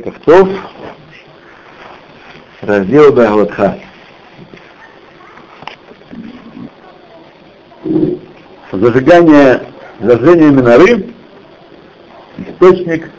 [0.00, 0.48] Тов,
[2.60, 3.78] раздел Баглатха.
[8.72, 9.62] Зажигание,
[10.00, 11.10] зажжение миноры–
[12.38, 13.10] источник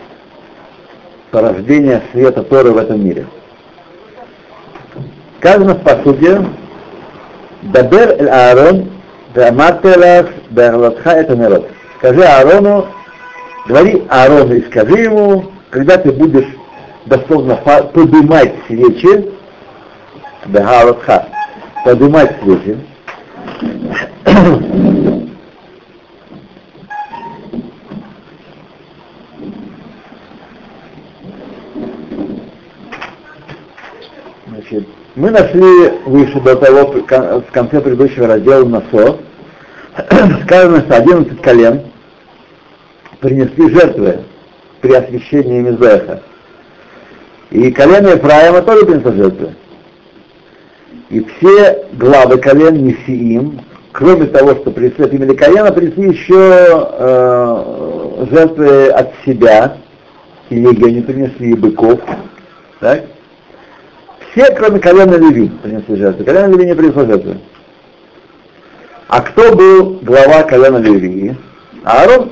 [1.32, 3.28] порождения света Торы в этом мире.
[5.40, 6.46] Сказано в посуде
[7.62, 8.90] Дабер эль Аарон,
[9.34, 11.70] Дамартелах, Баглатха это народ.
[11.98, 12.88] Скажи Аарону,
[13.68, 16.48] говори Аарону и скажи ему, когда ты будешь
[17.06, 19.32] дословно поднимать свечи,
[20.46, 21.28] Бехалатха,
[21.84, 22.78] поднимать свечи,
[34.48, 39.20] Значит, мы нашли выше до того, в конце предыдущего раздела Насо,
[40.44, 41.82] сказано, что 11 колен
[43.20, 44.20] принесли жертвы
[44.82, 46.22] при освящении Мизеха.
[47.56, 49.56] И колено Ефраима тоже принесло жертвы.
[51.10, 53.62] И все главы колен Несиим,
[53.94, 59.78] кроме того, что принесли от имени колена, принесли еще э, жертвы от себя,
[60.50, 62.02] и они принесли и быков.
[62.82, 63.06] Так?
[64.32, 66.26] Все, кроме колена Леви, принесли жертвы.
[66.26, 67.38] Колено Леви не принесло жертвы.
[69.08, 71.38] А кто был глава колена Леви?
[71.86, 72.32] Аарон.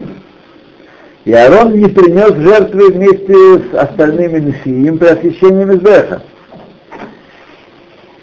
[1.26, 6.22] И Аарон не принес жертвы вместе с остальными мессием при освящении Мизбеха.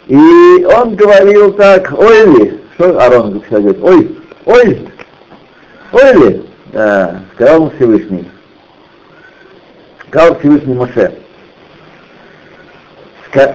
[0.07, 4.87] И он говорил так, ой ли, что Аарон сказать, ой, ой,
[5.93, 8.29] ой ли, да, сказал Всевышний.
[10.09, 11.11] Сказал Всевышний Моше.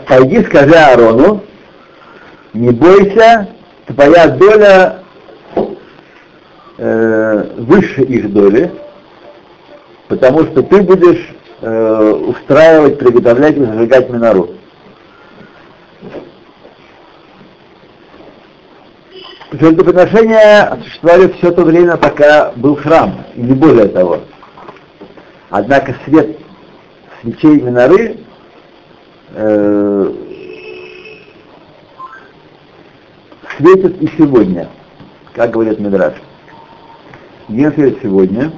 [0.08, 1.44] Пойди скажи Аарону,
[2.52, 3.48] не бойся,
[3.86, 5.02] твоя доля
[6.78, 8.72] э, выше их доли,
[10.08, 14.50] потому что ты будешь э, устраивать, приготовлять и зажигать минору.
[19.52, 24.20] Жертвоприношения существовали все то время, пока был храм, и не более того.
[25.50, 26.36] Однако свет
[27.20, 28.18] свечей миноры
[29.34, 30.12] э,
[33.56, 34.68] светит и сегодня,
[35.32, 36.14] как говорит Медраж.
[37.48, 38.52] Если сегодня,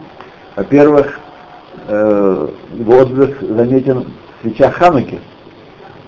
[0.57, 1.21] во-первых,
[1.89, 4.05] э, его отблеск заметен
[4.39, 5.19] в свечах Хануки.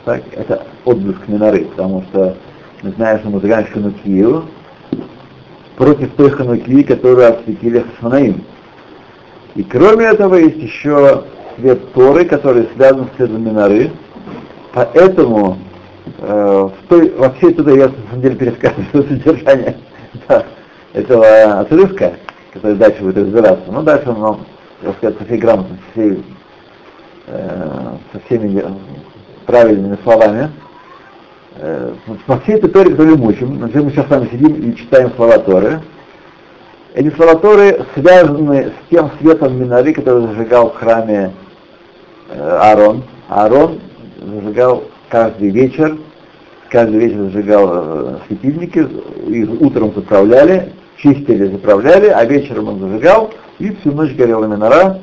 [0.05, 2.37] Так, это отблеск Миноры, потому что
[2.83, 4.45] мы знаем, что мы зажигаем Ханукию
[5.77, 8.45] против той Ханукии, которую осветили Хасманаим.
[9.55, 11.25] И кроме этого есть еще
[11.57, 13.91] свет Торы, который связан с светом Миноры.
[14.73, 15.59] Поэтому
[16.19, 19.77] э, в той, во всей туда я на самом деле пересказываю содержание
[20.93, 22.15] этого отрывка,
[22.53, 23.71] который дальше будет разбираться.
[23.71, 24.41] Но дальше он вам
[24.83, 26.25] так сказать, со всей грамотностью, всей,
[27.27, 28.65] э, со всеми
[29.47, 30.51] правильными словами.
[31.57, 31.93] Э,
[32.27, 35.13] по всей этой Торе, которую мы учим, например, мы сейчас с вами сидим и читаем
[35.17, 35.81] слова Торы,
[36.93, 41.33] эти слова Торы связаны с тем светом миноры, который зажигал в храме
[42.31, 43.05] э, Аарон.
[43.29, 43.81] Аарон
[44.21, 45.97] зажигал каждый вечер,
[46.69, 48.89] каждый вечер зажигал э, светильники,
[49.29, 55.01] их утром заправляли, чистили, заправляли, а вечером он зажигал, и всю ночь горела минора,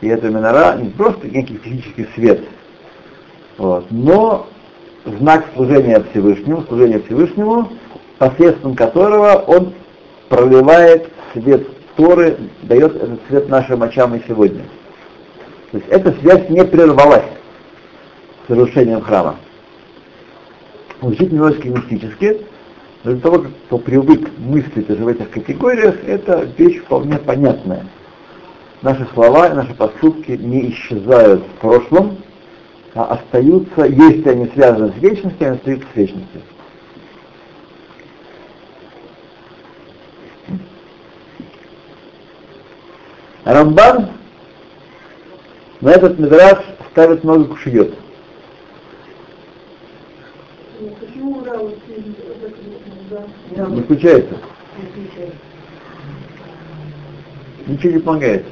[0.00, 2.40] и эта минора не просто некий физический свет,
[3.58, 4.46] вот, но
[5.04, 7.68] знак служения Всевышнему, служения Всевышнему,
[8.18, 9.74] посредством которого он
[10.28, 14.62] проливает свет Торы, дает этот свет нашим очам и сегодня.
[15.72, 17.24] То есть эта связь не прервалась
[18.46, 19.36] с разрушением храма.
[21.00, 22.42] Звучит немножко мистически,
[23.04, 27.86] но для того, кто привык мыслить уже в этих категориях, это вещь вполне понятная.
[28.82, 32.18] Наши слова и наши поступки не исчезают в прошлом,
[32.94, 36.42] а остаются, если они связаны с вечностью, они остаются с вечностью.
[43.44, 44.10] Рамбан
[45.80, 46.58] на этот медраж
[46.90, 47.94] ставит много кушиет.
[53.68, 54.36] Не включается.
[57.66, 58.44] Ничего не помогает.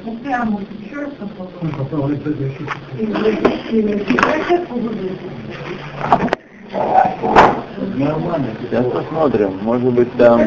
[8.61, 9.59] Сейчас посмотрим.
[9.61, 10.41] Может быть там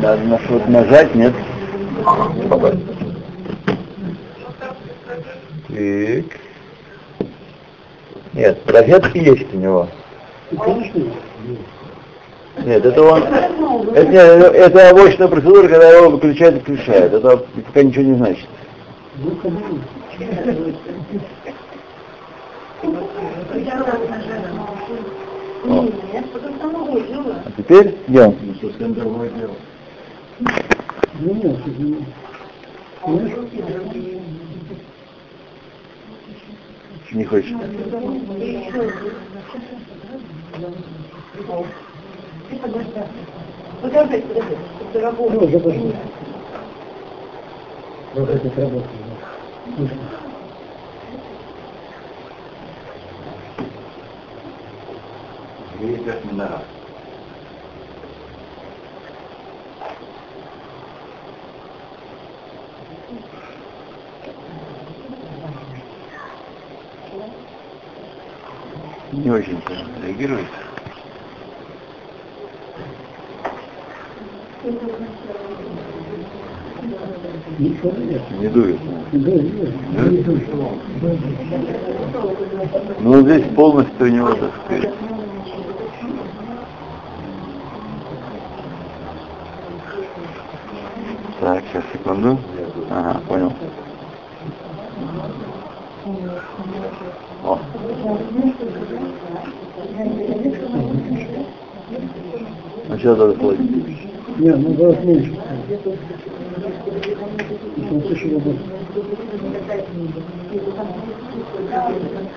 [0.00, 1.34] даже на что-то нажать, нет?
[2.48, 2.74] Так.
[8.32, 9.88] Нет, розетки есть у него.
[12.64, 13.22] Нет, это он...
[13.22, 17.12] Это, нет, это овощная процедура, когда его выключают и включают.
[17.12, 18.46] Это пока ничего не значит.
[27.44, 28.36] А теперь идем.
[37.12, 37.54] Не хочешь?
[43.82, 45.64] Подожди, подожди, это работает.
[48.14, 48.82] Вот это сработало.
[55.80, 56.62] Ветер минора.
[69.12, 69.60] Не очень
[70.02, 70.46] реагирует.
[77.58, 78.22] Ничего нет.
[78.40, 78.78] Не дует.
[79.12, 80.26] Да, нет.
[83.00, 84.92] Ну, здесь полностью у него, так сказать.
[91.40, 92.38] Так, сейчас, секунду.
[92.90, 93.52] Ага, понял.
[97.44, 97.58] О.
[102.88, 103.65] Ну, сейчас надо платить.
[104.38, 105.32] Не, ну гораздо меньше.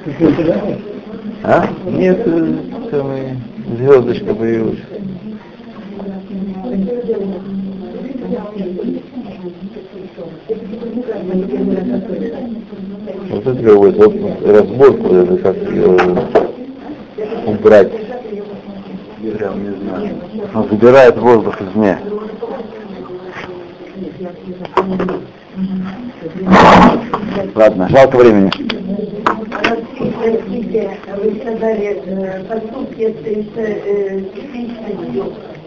[0.05, 0.79] Какой-то, да?
[1.43, 1.69] А?
[1.89, 2.53] Нет, э,
[2.89, 3.37] самый
[3.77, 4.79] звездочка появилась.
[13.29, 15.97] Вот это вот, вот разборку, это как ее
[17.45, 18.08] убрать.
[19.21, 20.15] Прям не знаю.
[20.53, 21.99] Он забирает воздух из меня.
[27.55, 28.51] Ладно, жалко времени.
[29.49, 33.15] Простите, вы сказали, э, поступки
[33.55, 34.21] э,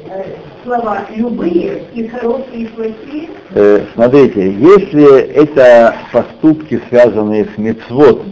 [0.09, 0.25] э,
[0.65, 3.29] слова любые, и хорошие, и плохие.
[3.55, 8.23] Э, смотрите, если это поступки, связанные с мецвод,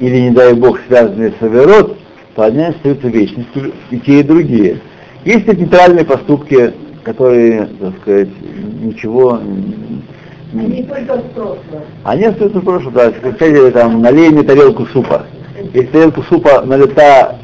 [0.00, 1.93] или, не дай бог, связанные с Аверот,
[2.42, 4.80] они остаются вечностью, и те, и другие.
[5.24, 6.72] Есть нейтральные поступки,
[7.02, 8.28] которые, так сказать,
[8.82, 9.40] ничего...
[10.52, 11.82] Они только в прошлом.
[12.04, 15.26] Они остаются в прошлом, да, скажите, там, налей мне тарелку супа.
[15.72, 17.38] Если тарелку супа налита,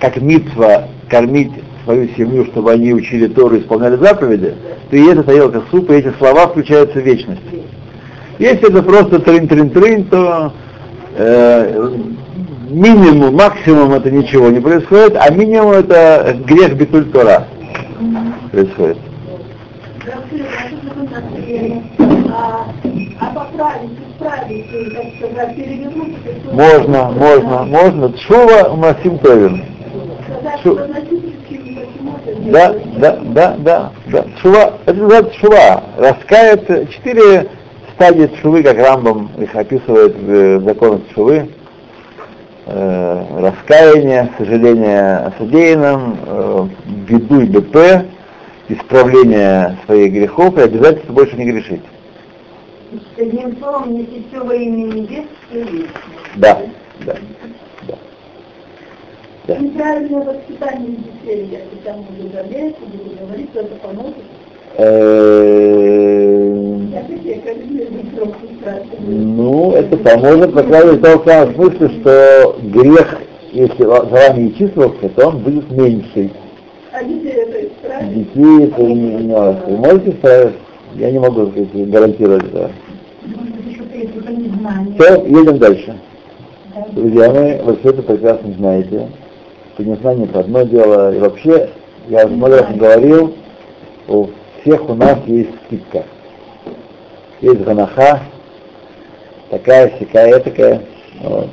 [0.00, 1.52] как митва, кормить
[1.84, 4.54] свою семью, чтобы они учили Тору и исполняли заповеди,
[4.90, 7.40] то и эта тарелка супа, и эти слова включаются в вечность.
[8.38, 10.52] Если это просто трин-трин-трин, то
[11.16, 11.90] э,
[12.68, 17.46] минимум, максимум это ничего не происходит, а минимум это грех битуль Тора
[18.50, 18.98] происходит.
[26.52, 28.18] Можно, можно, можно.
[28.18, 29.64] Шува Масим Товин.
[32.46, 34.24] Да, да, да, да, да.
[34.40, 35.84] Шува, это называется шува.
[35.96, 36.86] Раскаяться.
[36.86, 37.48] Четыре
[37.94, 41.48] стадии шувы, как Рамбам их описывает в э, законах шувы.
[42.68, 46.68] Э, раскаяние, сожаление о содеянном, э,
[47.08, 48.04] беду и БП,
[48.68, 51.82] исправление своих грехов и обязательно больше не грешить.
[53.16, 55.90] Одним словом, нести все во имя небес, все есть.
[56.34, 56.58] Да,
[57.04, 57.14] да,
[59.46, 59.58] да.
[59.58, 64.24] Неправильное воспитание детей, я там буду жалеть, буду говорить, что это поможет.
[64.78, 66.36] Э,
[68.66, 69.08] спрашивают.
[69.08, 73.18] Ну, это поможет, по крайней мере, в смысле, что грех,
[73.52, 76.30] если за вами и числился, то он будет меньше.
[76.92, 78.04] А детей это?
[78.06, 79.62] Детей это не, важно.
[79.66, 80.54] Вы можете исправить?
[80.94, 82.70] Я не могу сказать, гарантировать это.
[84.98, 85.94] Все, едем дальше.
[86.92, 89.08] Друзья мои, вы все это прекрасно знаете.
[89.74, 91.14] Что незнание это одно дело.
[91.14, 91.70] И вообще,
[92.08, 93.34] я много раз говорил,
[94.08, 94.28] у
[94.66, 96.04] всех у нас есть скидка.
[97.40, 98.22] Есть ганаха,
[99.48, 100.82] такая, сякая, такая.
[101.20, 101.48] Вот.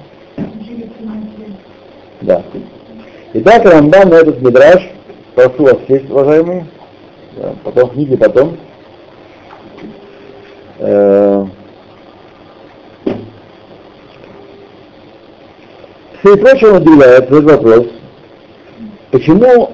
[2.22, 2.42] Да.
[3.34, 4.82] Итак, Рамбан на этот мидраж,
[5.36, 6.66] прошу вас сесть, уважаемые,
[7.38, 8.58] да, потом книги потом.
[10.80, 11.46] Э,
[16.24, 17.86] Среди прочего удивляет этот вопрос,
[19.12, 19.74] почему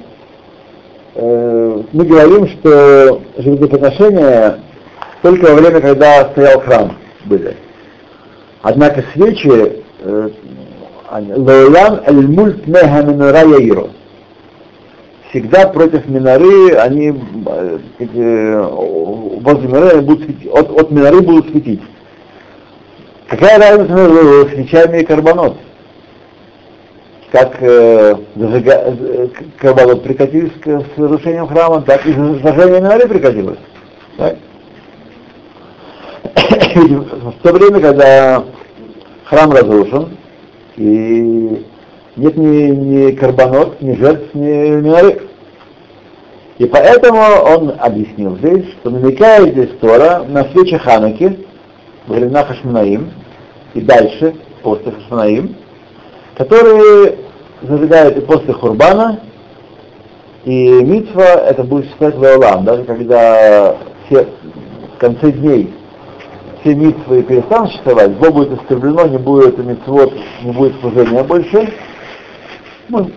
[1.16, 4.60] э, мы говорим, что жертвоприношения
[5.22, 7.56] только во время, когда стоял храм были.
[8.62, 10.30] Однако свечи э,
[11.12, 13.89] Лоян эль-мульт неха минора яиру.
[15.30, 18.62] Всегда против миноры они э, э,
[19.42, 21.82] возле миноры будут светить, от, от миноры будут светить.
[23.28, 25.56] Какая разница между свечами и карбонот?
[27.32, 28.74] Как э, зажига...
[28.74, 33.60] э, к- Карбалот прикатились к с разрушением храма, так и зажигание минары прикатилось.
[34.18, 34.38] Так?
[36.76, 38.44] в то время, когда
[39.26, 40.18] храм разрушен,
[40.76, 41.66] и
[42.16, 45.22] нет ни, ни карбонот, ни жертв, ни минары.
[46.58, 51.46] И поэтому он объяснил здесь, что намекает здесь Тора на свечи Ханаки,
[52.08, 53.12] времена Хашманаим,
[53.76, 55.56] и дальше, после Хашманаим,
[56.39, 57.17] которые
[57.62, 59.19] зажигают и после Хурбана,
[60.46, 64.25] и митва это будет считать Леолам, даже когда все
[64.96, 65.74] в конце дней
[66.62, 71.74] все митвы перестанут существовать, зло будет искривлено, не будет митцвот, не будет служения больше,
[72.88, 73.12] ну,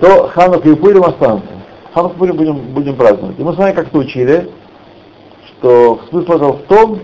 [0.00, 1.52] то Ханука и Пурим останутся.
[1.92, 3.38] Ханука и Пурим будем, будем праздновать.
[3.38, 4.48] И мы с вами как-то учили,
[5.46, 7.00] что смысл этого в том,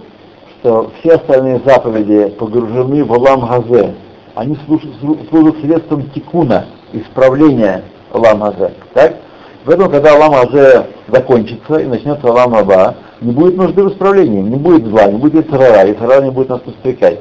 [0.60, 3.94] что все остальные заповеди погружены в Олам Газе.
[4.38, 8.72] Они служат, средством тикуна, исправления Олам Газе.
[8.94, 9.16] Так?
[9.64, 14.54] Поэтому, когда Олам Газе закончится и начнется Олам Аба, не будет нужды в исправлении, не
[14.54, 17.18] будет зла, не будет Ицарара, Ицарара не будет нас подстрекать.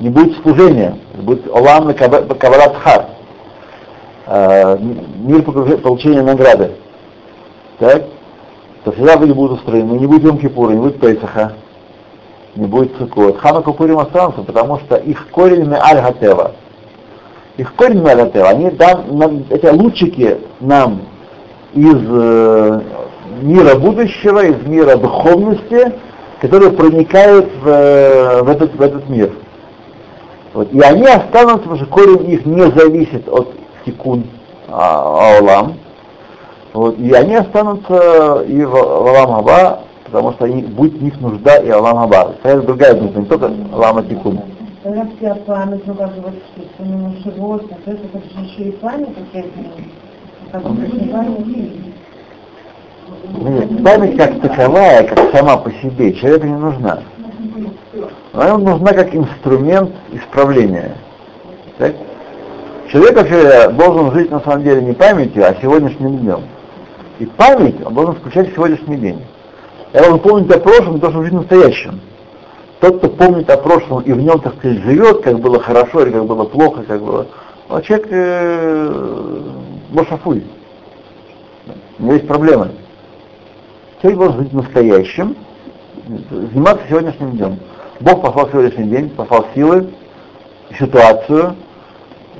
[0.00, 3.06] Не будет служения, будет Олам на Каварат Хар,
[4.26, 4.78] э,
[5.18, 6.72] мир получения награды.
[7.78, 8.06] Так?
[8.82, 11.52] То всегда были будут устроены, не будет Йом Кипура, не будет Пейсаха,
[12.56, 13.38] не будет Цукот.
[13.38, 16.52] Ханука Пурим останутся, потому что их корень на аль Гатева.
[17.56, 21.02] Их корень на аль Гатева, они дан, нам- эти лучики нам
[21.74, 22.80] из э,
[23.42, 25.92] мира будущего, из мира духовности,
[26.40, 29.32] которые проникают в, э, в, этот, в этот мир.
[30.52, 30.72] Вот.
[30.72, 33.52] И они останутся, потому что корень их не зависит от
[33.84, 34.24] тикун
[34.68, 35.74] а, Аолам.
[36.72, 36.98] Вот.
[36.98, 39.46] И они останутся и в, Алам
[40.10, 42.34] потому что они, будет в них нужда и Алам Аба.
[42.42, 44.40] Это другая нужда, не только Алам а Тикун.
[44.82, 48.72] Тогда вся память, ну бы вот что ну, животных, то есть это же еще и
[48.72, 49.08] память.
[53.38, 57.02] Нет, Память как таковая, как сама по себе, человеку не нужна.
[58.32, 60.96] Она нужна как инструмент исправления.
[61.78, 61.94] Так?
[62.90, 66.40] Человек вообще должен жить на самом деле не памятью, а сегодняшним днем.
[67.18, 69.20] И память он должен включать в сегодняшний день.
[69.92, 72.00] Я должен помнить о прошлом, должен жить настоящим.
[72.80, 76.12] Тот, кто помнит о прошлом и в нем, так сказать, живет, как было хорошо или
[76.12, 77.26] как было плохо, как было...
[77.68, 79.42] А человек э.
[81.98, 82.70] У него есть проблемы.
[84.00, 85.36] Человек должен жить настоящим,
[86.30, 87.58] заниматься сегодняшним днем.
[88.00, 89.90] Бог послал сегодняшний день, послал силы,
[90.78, 91.54] ситуацию,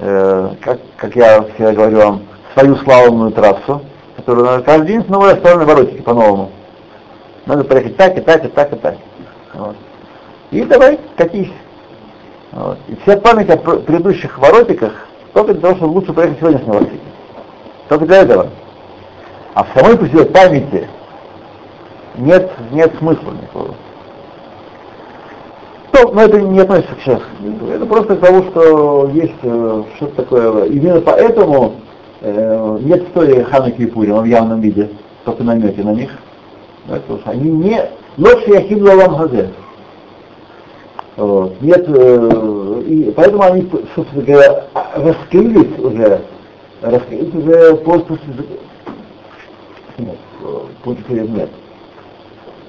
[0.00, 2.22] э, как, как я всегда говорю вам,
[2.54, 3.82] свою славную трассу,
[4.16, 6.50] которую надо каждый день снова оставлены воротики по-новому.
[7.46, 8.96] Надо проехать так, и так, и так, и так.
[9.54, 9.76] Вот.
[10.50, 11.52] И давай, катись.
[12.52, 12.78] Вот.
[12.88, 14.92] И вся память о пр- предыдущих воротиках
[15.32, 17.00] только для того, чтобы лучше проехать сегодняшние воротики.
[17.88, 18.48] Только для этого.
[19.54, 20.88] А в самой по себе памяти
[22.16, 23.74] нет, нет смысла никакого.
[25.92, 27.20] Ну, но это не относится к сейчас.
[27.72, 30.64] Это просто к тому, что есть э, что-то такое.
[30.66, 31.74] Именно поэтому
[32.20, 34.88] э, нет истории Хануки и Пурima в явном виде,
[35.24, 36.10] только намеки на них.
[36.86, 37.90] Да, потому что они не...
[38.16, 39.50] Лоши Яхим Лалам Хазе.
[41.16, 41.60] Вот.
[41.60, 46.22] Нет, э, и поэтому они, собственно говоря, раскрылись уже,
[46.80, 48.18] раскрылись уже после...
[49.98, 51.50] Нет, э, после нет.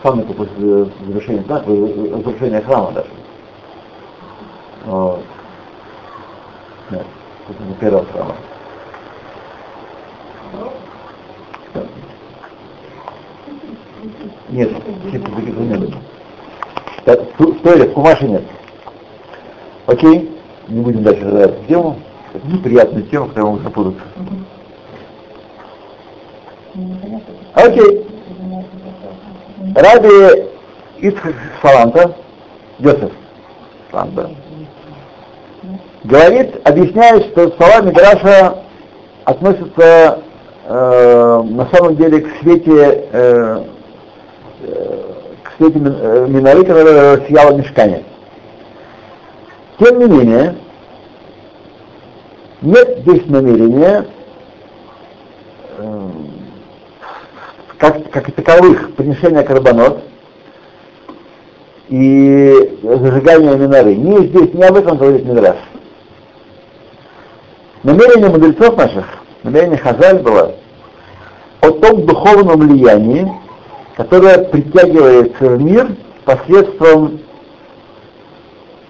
[0.03, 3.09] Ханука после завершения, да, разрушения храма даже.
[4.85, 5.21] Вот.
[6.89, 7.05] Нет,
[7.47, 8.35] после первого храма.
[14.51, 14.69] Нет,
[15.11, 15.17] не
[15.77, 15.93] было.
[17.05, 18.43] Так, в Кумаше нет.
[19.87, 20.29] Окей,
[20.67, 21.99] не будем дальше разбирать эту тему.
[22.33, 24.01] Это неприятная тема, которую могут запутаться.
[27.53, 28.07] Окей.
[29.75, 30.49] Раби
[30.99, 32.15] Ицхак Саланта,
[32.79, 33.11] Йосеф
[33.89, 34.31] Саланта,
[36.03, 38.63] говорит, объясняет, что слова Мидраша
[39.25, 40.19] относятся
[40.65, 43.63] э, на самом деле к свете, э,
[45.61, 48.03] свете мин- э, миноры, которая сияла в.
[49.79, 50.55] Тем не менее,
[52.61, 54.05] нет здесь намерения
[55.77, 56.09] э,
[57.77, 60.03] как, как и таковых приношения карбонот
[61.89, 63.95] и зажигания миноры.
[63.95, 65.57] Не здесь, не об этом говорит Мидраш.
[67.83, 69.05] Намерение мудрецов наших,
[69.43, 70.55] намерение Хазаль было
[71.61, 73.31] о том духовном влиянии,
[73.95, 75.95] которое притягивается в мир
[76.25, 77.19] посредством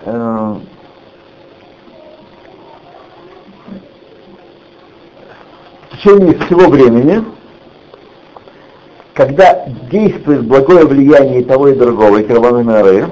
[0.05, 0.55] э,
[5.91, 7.23] течение всего времени,
[9.13, 13.09] когда действует благое влияние того и другого, и Карбанамеры,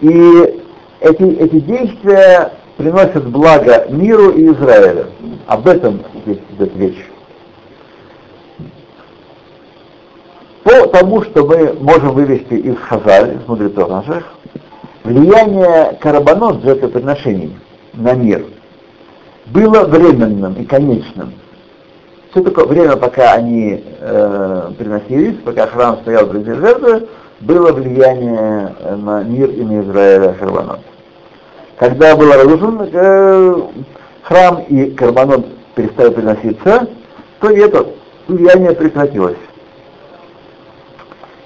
[0.00, 0.60] и
[1.00, 5.06] эти, эти действия приносят благо миру и Израилю.
[5.46, 7.09] Об этом здесь идет речь.
[10.70, 14.24] По тому, что мы можем вывести из Хазаль, из мудрецов наших,
[15.02, 17.58] влияние карабанот жертвоприношений
[17.94, 18.44] на мир
[19.46, 21.32] было временным и конечным.
[22.30, 27.08] Все такое время, пока они э, приносились, пока храм стоял в жертвы,
[27.40, 30.80] было влияние на мир и на Израиля карбонот.
[31.78, 33.60] Когда был разрушен э,
[34.22, 36.86] храм и карбонот перестали приноситься,
[37.40, 37.86] то это
[38.28, 39.49] влияние прекратилось.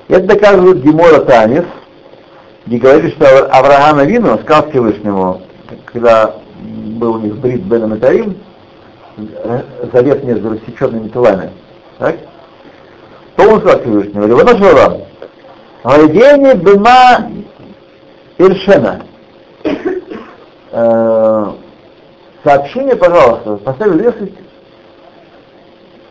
[0.09, 1.65] Это доказывает Гемора Танис,
[2.67, 5.41] где говорит, что Авраам Авину сказал Всевышнему,
[5.87, 8.37] когда был у них брит Бен Амитарим,
[9.93, 11.51] завет между рассеченными телами,
[11.99, 12.17] так?
[13.37, 15.03] то он сказал Всевышнему, Ливана Шалам,
[15.85, 17.31] Вайдени Бема
[18.39, 19.03] Иршена,
[22.43, 24.35] сообщение, пожалуйста, поставили весить,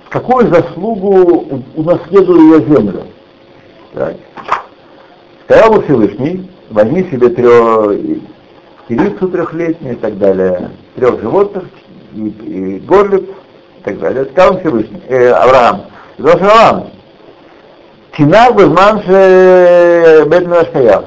[0.09, 3.03] какую заслугу унаследую я землю.
[3.93, 4.15] Так.
[5.45, 8.21] Сказал Всевышний, возьми себе трех,
[8.85, 11.65] птицу трехлетнюю и так далее, трех животных,
[12.15, 14.25] и, и горлиц, и так далее.
[14.31, 15.83] Сказал Всевышний, э, Авраам,
[16.17, 16.87] сказал Авраам,
[18.17, 18.99] Тина Гузман
[20.27, 20.63] Бедна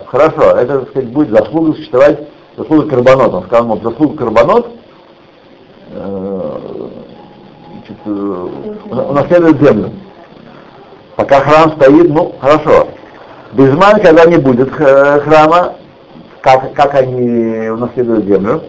[0.07, 2.21] Хорошо, это, так сказать, будет заслуга существовать,
[2.57, 3.35] заслуга Карбонот.
[3.35, 4.71] Он сказал ему, заслуга Карбонот
[5.91, 6.59] э,
[8.05, 9.91] унаследует землю.
[11.17, 12.89] Пока храм стоит, ну, хорошо.
[13.53, 15.75] Безман, когда не будет храма,
[16.43, 18.63] как, как они унаследуют землю.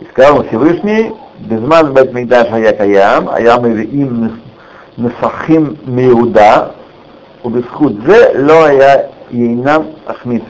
[0.00, 4.40] И сказал Всевышний, Безман бет мигдаш хая каям, аям им
[4.96, 6.74] несахим миуда,
[7.42, 10.48] убисхуд зе ло я ейнам ахмитсу.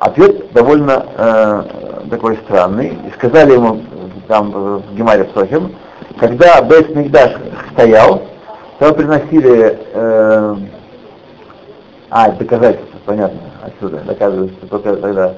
[0.00, 1.62] Ответ довольно э,
[2.10, 2.98] такой странный.
[3.06, 3.80] И сказали ему
[4.26, 5.76] там в Гемаре Сохим,
[6.18, 7.32] когда Бейт Мигдаш
[7.72, 8.22] стоял,
[8.82, 10.56] то приносили э,
[12.10, 15.34] а, доказательства, понятно, отсюда, доказывается только тогда,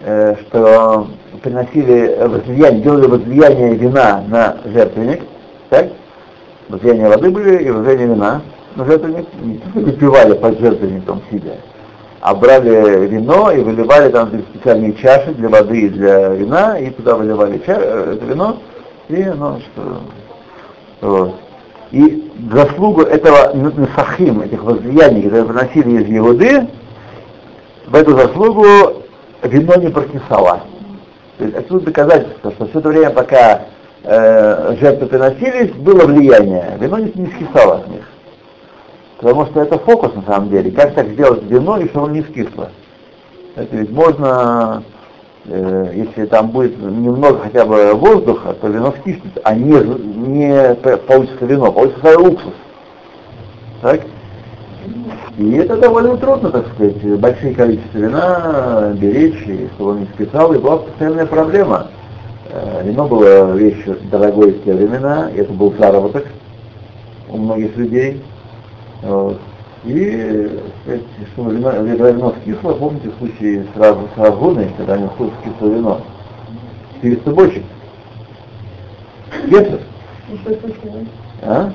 [0.00, 1.06] э, что
[1.42, 5.24] приносили возлияние, делали возлияние вина на жертвенник,
[5.68, 5.88] так?
[6.70, 8.40] Возлияние воды были и возлияние вина
[8.76, 11.56] на жертвенник, не выпивали под жертвенником сидя,
[12.22, 17.16] а брали вино и выливали там специальные чаши для воды и для вина, и туда
[17.16, 18.56] выливали ча- это вино,
[19.10, 20.00] и, ну, что,
[21.02, 21.45] вот.
[21.92, 26.68] И заслугу этого насахим, этих возлияний, которые приносили из Иуды,
[27.86, 29.02] в эту заслугу
[29.42, 30.62] вино не прокисало.
[31.38, 33.62] То есть отсюда доказательство, что все это время, пока
[34.02, 36.76] э, жертвы приносились, было влияние.
[36.80, 38.02] Вино не, не скисало от них.
[39.18, 40.70] Потому что это фокус на самом деле.
[40.70, 42.70] Как так сделать вино, и чтобы оно не скисло.
[43.54, 44.82] Это ведь можно
[45.48, 50.74] э, если там будет немного хотя бы воздуха, то вино скиснет, а не, не
[51.06, 52.54] получится вино, получится уксус.
[53.82, 54.00] Так?
[55.36, 60.52] И это довольно трудно, так сказать, большие количества вина беречь, и чтобы он не скисал,
[60.54, 61.88] и была постоянная проблема.
[62.50, 66.26] Э, вино было вещью дорогой в те времена, это был заработок
[67.28, 68.22] у многих людей.
[69.02, 69.38] Вот.
[69.86, 70.60] И
[71.32, 76.00] что вино, скисло, помните случай с, Рав, с Равгуной, когда они вкус скисло вино?
[77.02, 77.62] 400 бочек.
[79.48, 79.80] Кесар.
[81.42, 81.72] А?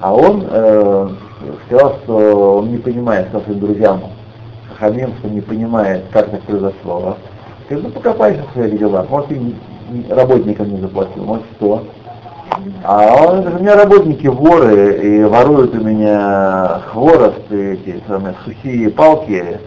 [0.00, 1.08] а он э,
[1.66, 4.00] сказал, что он не понимает, сказал своим друзьям,
[4.78, 7.16] Хамим, что не понимает, как так произошло.
[7.66, 9.54] Сказал, ну покопайся в своих делах, может и
[10.10, 11.84] работникам не заплатил, может что.
[12.84, 18.90] А он, у меня работники воры, и воруют у меня хворост, и эти самые сухие
[18.90, 19.60] палки,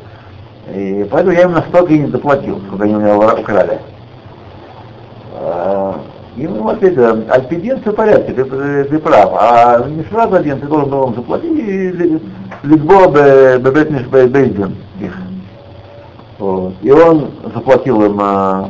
[0.74, 3.80] и поэтому я им настолько и не заплатил, сколько они у меня украли.
[5.36, 6.00] А,
[6.36, 10.60] и ему ответили, альпидин все в порядке, ты, ты, ты прав, а не сразу один,
[10.60, 12.20] ты должен был им заплатить, и
[12.64, 13.08] литбо
[13.60, 15.16] бебетниш бейдин их.
[16.40, 16.74] Вот.
[16.82, 18.70] И он заплатил им а,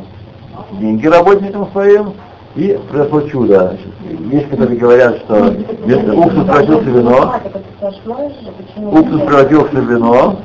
[0.72, 2.12] деньги работникам своим,
[2.56, 3.76] и произошло чудо.
[4.04, 7.34] Есть, которые говорят, что уксус превратился в вино,
[8.92, 10.36] уксус превратился в вино.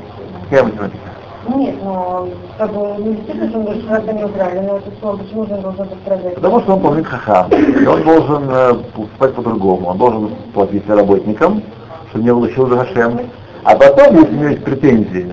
[0.50, 1.10] Какая математика?
[1.56, 5.18] Нет, но как бы не действительно, что он говорит, что не убрали, но это слово,
[5.18, 6.36] почему же он должен пострадать?
[6.36, 7.52] Потому что он помнит хахам.
[7.52, 9.88] И он должен э, поступать по-другому.
[9.88, 11.64] Он должен платить работникам,
[12.10, 13.20] чтобы не получил за Хашем.
[13.64, 15.32] А потом, если у него есть претензии,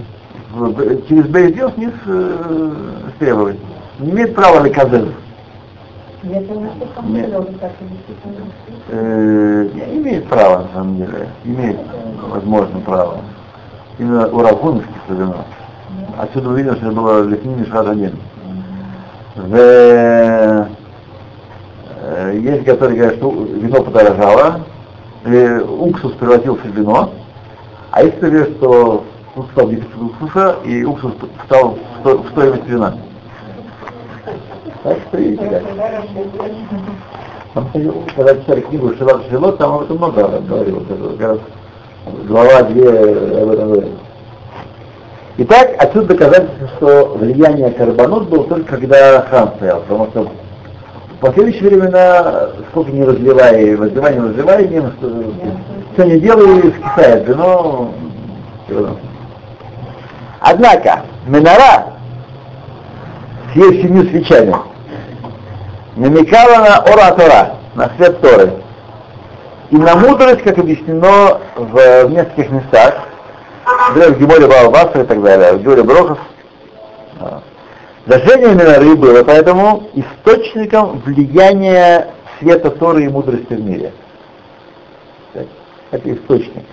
[1.08, 2.70] через Бейдил вниз э,
[3.18, 3.58] требовать.
[3.98, 4.92] Не имеет права ли казен.
[5.02, 5.14] Я думаю, что
[6.15, 7.30] там Нет.
[8.88, 11.28] Э, имеет право, на самом деле.
[11.44, 11.78] Имеет,
[12.28, 13.18] возможно, право.
[13.98, 15.44] Именно у Равгунов вино.
[16.18, 18.12] Отсюда видим, что это было Лифнин Мишхат один.
[19.36, 20.66] В, э,
[22.34, 24.60] есть, которые говорят, что вино подорожало,
[25.24, 27.10] или уксус превратился в вино,
[27.90, 29.04] а есть, кто говорят, что
[29.52, 31.12] стал дефицит уксуса, и уксус
[31.44, 32.94] стал в стоимость вина.
[34.86, 35.62] Так что видите, как.
[38.14, 40.84] Когда читали книгу Шилат Шилот, там об этом много говорилось.
[40.88, 41.38] Это как раз
[42.28, 42.90] глава 2
[43.42, 43.92] об этом говорит.
[45.38, 51.68] Итак, отсюда доказательство, что влияние карбонот было только когда храм стоял, потому что в последующие
[51.68, 54.80] времена, сколько не разливай, разливай, не разливай, не,
[55.94, 57.90] что не делай, скисает вино.
[60.38, 61.86] Однако, минора
[63.52, 64.54] с ее семью свечами
[65.96, 68.52] намекала на ора на свет Торы.
[69.70, 72.94] И на мудрость, как объяснено в, в нескольких местах,
[73.88, 76.18] например, в Геморе Баалбаса и так далее, в Геморе Брохов.
[78.06, 83.92] Зажжение миноры было поэтому источником влияния света Торы и мудрости в мире.
[85.90, 86.64] Это источник.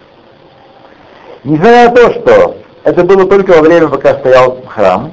[1.43, 5.11] Несмотря на то, что это было только во время, пока стоял храм,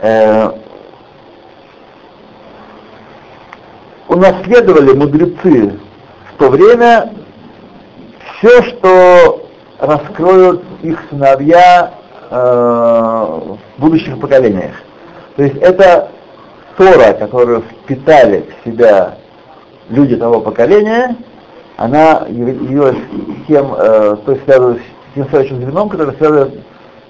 [0.00, 0.50] э,
[4.08, 5.78] унаследовали мудрецы
[6.34, 7.12] в то время
[8.38, 9.46] все, что
[9.78, 11.94] раскроют их сыновья
[12.30, 14.74] э, в будущих поколениях.
[15.36, 16.10] То есть это
[16.76, 19.16] Тора, которую впитали в себя
[19.88, 21.16] люди того поколения,
[21.76, 22.98] она явилась
[23.48, 24.44] тем, э, то есть
[25.14, 26.54] тем следующим звеном, который связывает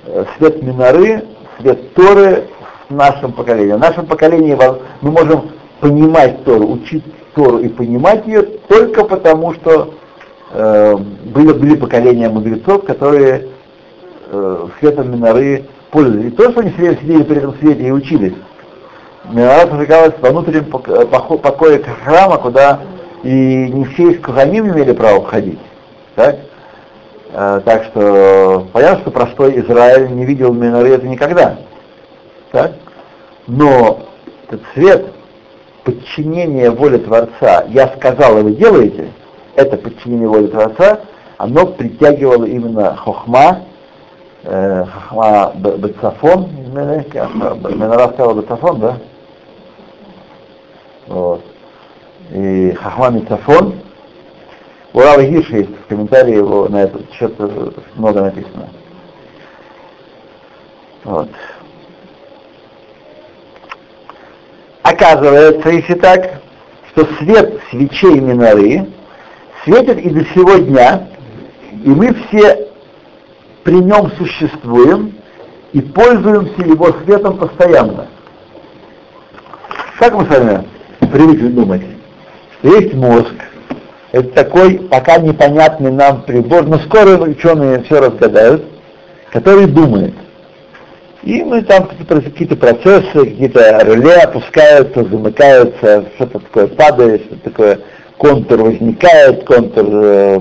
[0.07, 1.25] э, свет Миноры,
[1.61, 2.49] свет Торы
[2.89, 3.73] в нашем поколении.
[3.73, 4.57] В нашем поколении
[5.01, 9.95] мы можем понимать Тору, учить Тору и понимать ее только потому, что
[10.53, 13.49] э, были, были поколения мудрецов, которые
[14.31, 16.33] э, светом Миноры пользовались.
[16.33, 18.35] И то, что они сидели, сидели при этом свете и учились.
[19.31, 22.81] Минора зажигалась во внутреннем пок- похо- покое храма, куда
[23.23, 25.59] и не все из Куханим имели право входить.
[26.15, 26.37] Так?
[27.33, 31.57] Э, так что понятно, что простой Израиль не видел Миноры это никогда.
[32.53, 32.73] Так?
[33.47, 34.01] Но
[34.49, 35.07] этот свет
[35.87, 39.09] подчинение воле Творца, я сказал, и вы делаете,
[39.55, 41.01] это подчинение воле Творца,
[41.39, 43.63] оно притягивало именно хохма,
[44.43, 48.99] э, хохма Бецафон, Менара сказала Бецафон, да?
[51.07, 51.43] Вот.
[52.33, 53.75] И хохма Мецафон.
[54.93, 58.69] У Рава Гирша есть в комментарии его на этот счет э, много написано.
[61.05, 61.29] Вот.
[64.97, 66.41] Оказывается, если так,
[66.91, 68.87] что свет свечей миноры
[69.63, 71.09] светит и до сего дня,
[71.85, 72.69] и мы все
[73.63, 75.15] при нем существуем
[75.75, 78.07] и пользуемся его светом постоянно.
[79.99, 80.67] Как мы с вами
[81.13, 81.83] привыкли думать?
[82.63, 83.35] Есть мозг,
[84.13, 88.65] это такой пока непонятный нам прибор, но скоро ученые все разгадают,
[89.31, 90.15] который думает.
[91.27, 97.81] И мы там какие-то какие-то процессы, какие-то реле опускаются, замыкаются, что-то такое падает, что-то такое
[98.17, 100.41] контур возникает, контур э,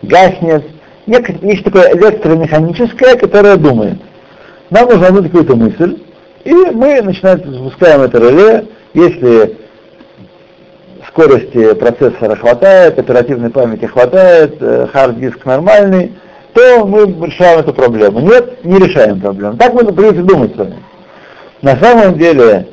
[0.00, 0.64] гаснет.
[1.04, 3.98] Есть такое электромеханическое, которое думает.
[4.70, 5.98] Нам нужно дать какую-то мысль,
[6.44, 9.58] и мы начинаем, запускаем это реле, если
[11.08, 16.14] скорости процессора хватает, оперативной памяти хватает, э, хард-диск нормальный,
[16.54, 18.20] то мы решаем эту проблему.
[18.20, 19.56] Нет, не решаем проблему.
[19.56, 20.76] Так мы привыкли думать с вами.
[21.62, 22.68] На самом деле,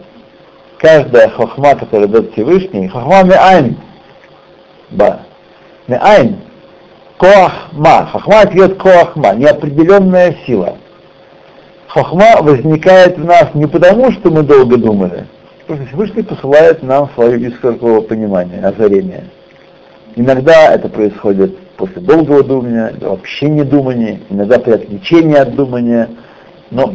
[0.78, 3.76] каждая хохма, которая дает Всевышний, хохма ме'айн,
[4.92, 5.22] ба,
[5.88, 6.36] ме'айн,
[7.18, 10.78] коахма, хохма ответ коахма, неопределенная сила.
[11.88, 15.26] Хохма возникает в нас не потому, что мы долго думали,
[15.62, 19.26] потому что Всевышний посылает нам свое искорковое понимание, озарение.
[20.16, 26.10] Иногда это происходит после долгого думания, вообще не думания, иногда при отвлечении от думания.
[26.70, 26.94] Но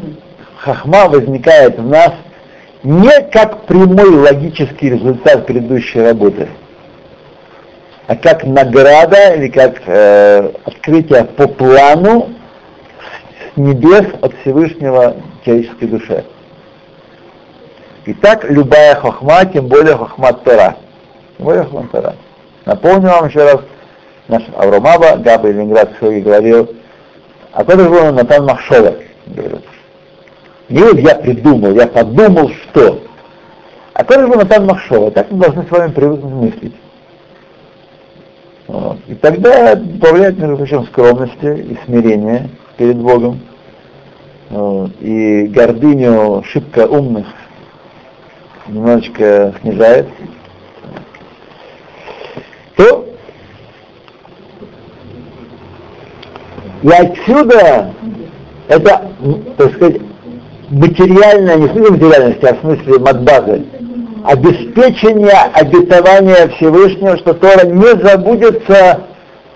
[0.59, 2.13] хахма возникает в нас
[2.85, 6.49] не как прямой логический результат предыдущей работы,
[8.07, 12.29] а как награда или как э, открытие по плану
[13.55, 16.25] с небес от Всевышнего человеческой душе.
[18.05, 20.77] Итак, любая хохма, тем более хохма Тора.
[21.37, 22.15] Тем более хохма Тора.
[22.67, 23.61] Напомню вам еще раз,
[24.29, 26.75] наш Авромаба, Габа Ленинград сегодня говорил,
[27.53, 28.95] а кто такой Натан Махшова,
[29.27, 29.65] говорит.
[30.69, 33.01] Не вот я придумал, я подумал, что.
[33.93, 36.75] А тоже был Натан Махшова, так мы должны с вами привыкнуть мыслить.
[38.67, 38.99] Вот.
[39.07, 43.41] И тогда добавляет, между прочим, скромности и смирения перед Богом.
[44.51, 44.91] Вот.
[45.01, 47.27] И гордыню шибко умных
[48.67, 50.09] немножечко снижает.
[52.77, 53.07] То
[56.83, 57.93] и отсюда
[58.69, 59.11] это,
[59.57, 60.01] так сказать,
[60.71, 63.65] материальная, не в смысле материальности, а в смысле матбазы,
[64.25, 69.01] обеспечение обетования Всевышнего, что Тора не забудется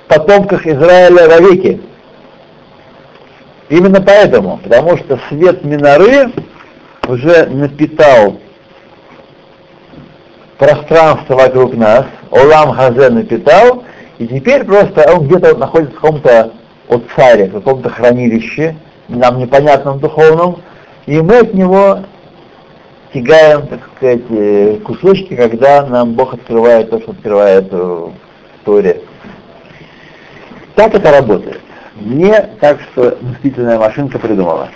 [0.04, 1.80] в потомках Израиля вовеки.
[3.68, 6.32] Именно поэтому, потому что свет Миноры
[7.06, 8.36] уже напитал
[10.58, 13.84] пространство вокруг нас, Олам Хазе напитал,
[14.18, 16.52] и теперь просто он где-то находится в каком-то
[16.90, 18.76] от царя, в каком-то хранилище,
[19.08, 20.62] нам непонятном духовном,
[21.06, 22.00] и мы от него
[23.14, 28.12] тягаем, так сказать, э, кусочки, когда нам Бог открывает то, что открывает в
[28.64, 29.00] Торе.
[30.74, 31.60] Так это работает.
[32.00, 34.68] Не так, что мыслительная машинка придумала.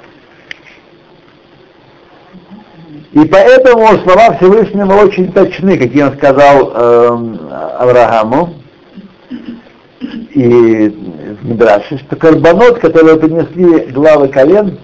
[3.12, 7.36] И поэтому слова Всевышнего очень точны, какие он сказал э,
[7.78, 8.54] Аврааму
[10.34, 14.78] и в Мидраше, что карбонот, который принесли главы колен,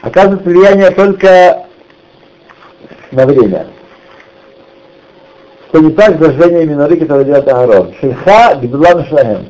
[0.00, 1.66] оказывает влияние только
[3.10, 3.66] на время.
[5.68, 7.94] Что не так зажжение миноры, которое делает Агарон.
[8.00, 9.46] Шельха гдулан шахем.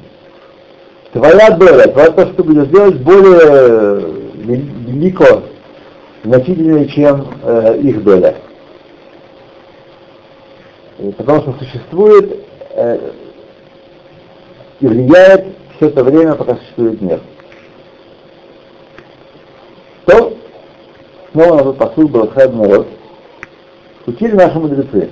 [1.13, 4.01] Твоя доля, твоя то, что ты будешь делать, более
[4.87, 5.43] велико,
[6.25, 8.37] значительнее, чем э, их доля.
[10.99, 13.11] И потому что существует э,
[14.85, 17.21] и влияет все это время, пока существует мир.
[20.05, 20.37] То
[21.33, 22.87] снова на тот посыл был народ,
[24.07, 25.09] учили наши мудрецы.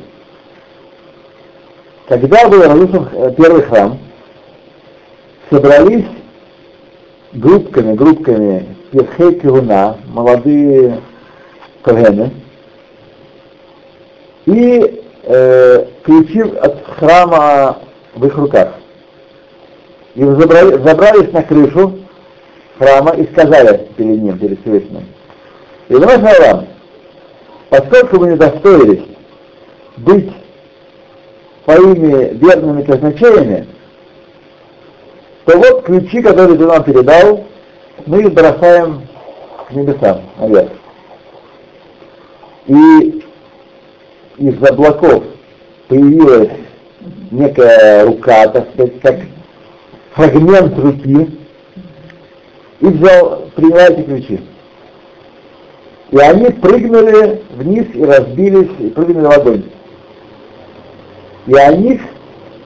[2.06, 3.98] Когда был разрушен э, первый храм,
[5.50, 6.04] собрались
[7.32, 11.00] группками, группками Перхей Кируна, молодые
[11.80, 12.30] Когены,
[14.44, 17.78] и э, ключи от храма
[18.14, 18.74] в их руках.
[20.14, 22.00] И забрали, забрались на крышу
[22.78, 25.04] храма и сказали перед ним, перед Всевышним,
[25.88, 26.68] и вам,
[27.70, 29.04] поскольку вы не достоились
[29.96, 30.30] быть
[31.64, 33.66] своими верными казначеями,
[35.44, 37.44] то вот ключи, которые ты нам передал,
[38.06, 39.02] мы их бросаем
[39.68, 40.70] к небесам, наверх.
[42.66, 43.24] И
[44.38, 45.24] из облаков
[45.88, 46.50] появилась
[47.30, 49.16] некая рука, так сказать, как
[50.14, 51.30] фрагмент руки,
[52.80, 54.40] и взял, приняла эти ключи.
[56.10, 59.62] И они прыгнули вниз и разбились, и прыгнули в огонь.
[61.46, 62.00] И о них,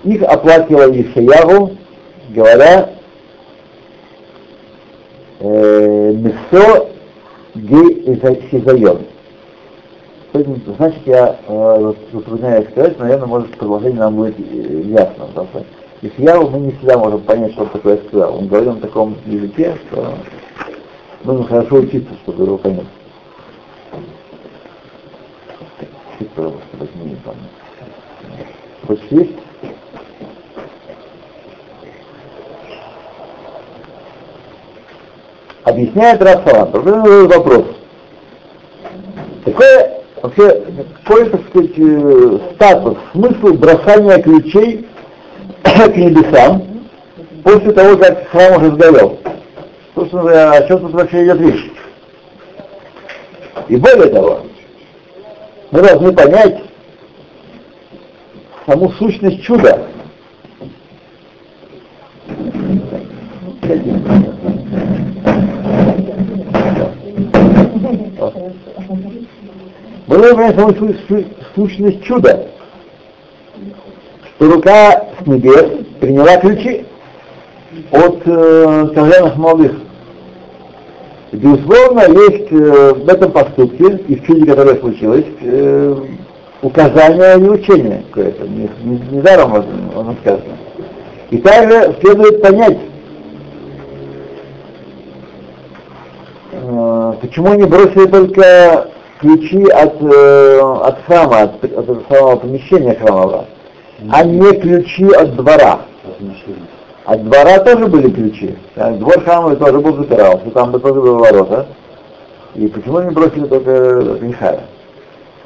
[0.05, 1.77] их оплакивал Ишаяву,
[2.31, 2.91] говоря,
[5.41, 6.89] э, Месо
[8.51, 8.99] Хизайон.
[10.77, 15.27] Значит, я э, затрудняюсь сказать, наверное, может, продолжение нам будет э, ясно.
[15.35, 15.49] Потому
[16.03, 18.39] Ишьяву мы не всегда можем понять, что он такое сказал.
[18.39, 20.15] Он говорил на таком языке, что
[21.25, 22.87] нужно хорошо учиться, чтобы его понять.
[26.35, 27.17] Пожалуйста, возьми.
[28.87, 29.33] Хочешь есть?
[35.65, 37.27] Объясняет Рафалан.
[37.29, 37.65] Вопрос.
[39.45, 40.63] Какое вообще,
[41.05, 44.87] какой, так сказать, э, статус, смысл бросания ключей
[45.73, 46.63] к небесам
[47.43, 49.19] после того, как храм уже сгорел?
[49.95, 51.73] Собственно, о чем тут вообще идет речь?
[53.69, 54.47] И более того,
[55.71, 56.63] мы должны понять
[58.67, 59.87] саму сущность чуда.
[70.07, 70.75] Мы должны понять саму
[71.55, 72.47] сущность чуда,
[74.37, 76.85] что рука с небес приняла ключи
[77.91, 79.73] от э, современных молодых.
[81.33, 85.97] Безусловно, есть э, в этом поступке и в чуде, которое случилось, э,
[86.63, 88.47] указание и учение какое-то.
[88.47, 90.57] Не, не, не даром оно сказано.
[91.31, 92.79] И также следует понять,
[96.53, 103.47] э, почему они бросили только ключи от, э, от храма, от, от самого помещения храмового,
[104.11, 105.81] а не ключи от двора.
[107.05, 108.57] От двора тоже были ключи.
[108.75, 111.67] Двор храма тоже был запирался, там бы тоже было ворота.
[112.55, 114.65] И почему они бросили только Михая?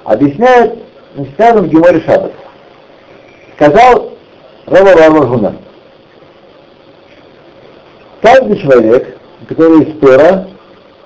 [0.05, 0.79] Объясняет,
[1.35, 2.33] сказано в Геморе Шаббат.
[3.57, 4.11] Сказал
[4.67, 5.55] Рава Рава
[8.23, 10.47] Каждый человек, который из Тора,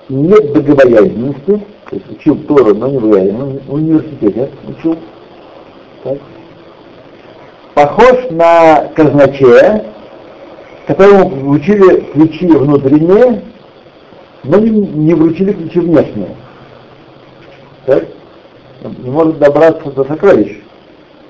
[0.09, 4.97] нет богобоязненности, то есть учил Тору, но не богобоязненность, в университете учил,
[6.03, 6.17] так,
[7.75, 9.85] похож на казначея,
[10.87, 13.41] которому вручили ключи внутренние,
[14.43, 16.35] но не, вручили ключи внешние.
[17.85, 18.05] Так?
[19.03, 20.57] Не может добраться до сокровищ,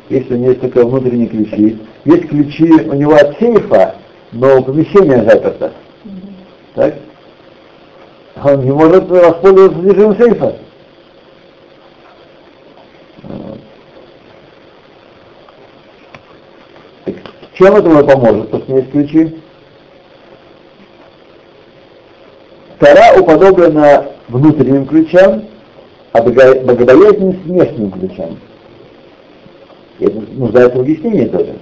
[0.10, 1.80] если у него есть только внутренние ключи.
[2.06, 3.96] Есть ключи у него от сейфа,
[4.32, 5.72] но помещение заперто.
[6.76, 6.96] Так?
[8.44, 10.56] Он не может воспользоваться содержимым сейфа.
[17.56, 19.36] Чем это ему поможет, то, что есть ключи?
[22.80, 25.46] Тара уподоблена внутренним ключам,
[26.12, 28.38] а богобоязненность внешним ключам.
[30.00, 31.56] И это нуждается в объяснении тоже.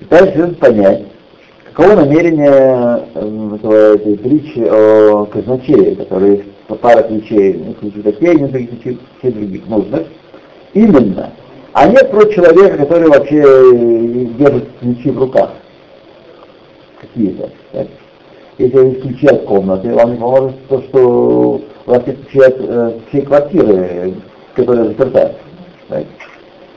[0.00, 1.02] И дальше нужно понять,
[1.70, 8.34] каково намерение э, этого, этой притчи о казначее, который по пара ключей, ну, ключи такие,
[8.34, 10.06] не ключи, все других нужных.
[10.72, 11.32] Именно.
[11.74, 13.42] А нет про человека, который вообще
[14.38, 15.50] держит ключи в руках.
[17.00, 17.50] Какие-то.
[17.72, 17.88] Так?
[18.58, 22.56] Если есть ключи от комнаты, вам не поможет то, что у вас есть ключи от
[22.60, 24.14] э, всей квартиры,
[24.54, 25.34] которая заперта.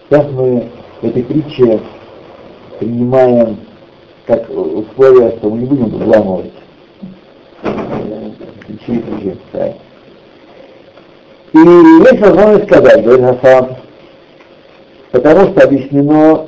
[0.10, 0.68] Сейчас мы
[1.02, 1.80] в этой притче
[2.80, 3.58] принимаем
[4.26, 6.54] как условие, что мы не будем взламывать
[8.66, 9.38] ключи ключи.
[9.52, 9.74] Так.
[11.54, 13.78] И есть возможность сказать, говорит Хасан,
[15.12, 16.48] потому что объяснено,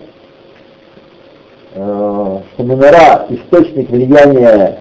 [1.73, 4.79] э, что Минора– источник влияния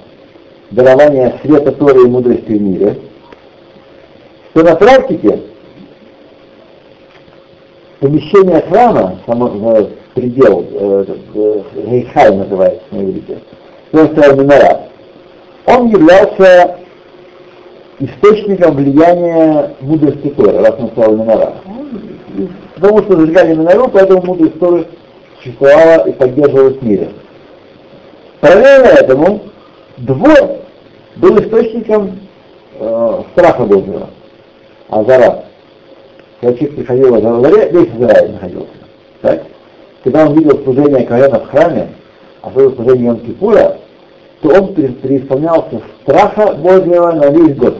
[0.70, 2.98] дарования света Торы и мудрости в мире,
[4.50, 5.40] что на практике
[8.00, 11.04] помещение храма, само, э, предел, э,
[11.74, 13.38] Гейхай называется на иврите,
[13.92, 14.88] Минора,
[15.66, 16.78] он являлся
[18.00, 21.54] источником влияния мудрости Торы, раз он стал Минора.
[22.80, 24.86] Потому что зажигали Минору, поэтому мудрость Торы
[25.38, 27.10] существовала и поддерживалась в мире.
[28.40, 29.40] Параллельно этому
[29.96, 30.58] двор
[31.16, 32.20] был источником
[32.78, 34.10] э, страха Божьего,
[34.88, 35.44] Азара.
[36.40, 38.68] Когда человек приходил в Азаре, весь Израиль находился.
[39.22, 39.42] Так?
[40.04, 41.88] Когда он видел служение Коэна в храме,
[42.42, 43.76] а особенно служение Йом Кипура,
[44.40, 47.76] то он преисполнялся страха Божьего на весь год.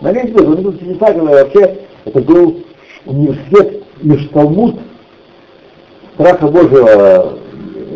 [0.00, 0.46] На весь год.
[0.46, 2.62] Он видел чудеса, когда вообще это был
[3.06, 4.80] университет Межталмуд
[6.14, 7.38] страха Божьего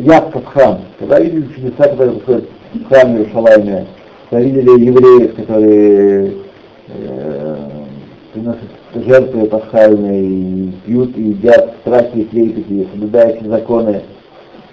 [0.01, 0.81] явка храм.
[0.99, 2.44] Когда видели чудеса, которые происходят
[2.75, 3.87] в храме Иерусалиме,
[4.31, 6.35] когда видели евреев, которые
[6.88, 7.57] э,
[8.33, 14.03] приносят жертвы пасхальные, и пьют, и едят в страхе и трепете, соблюдая все законы,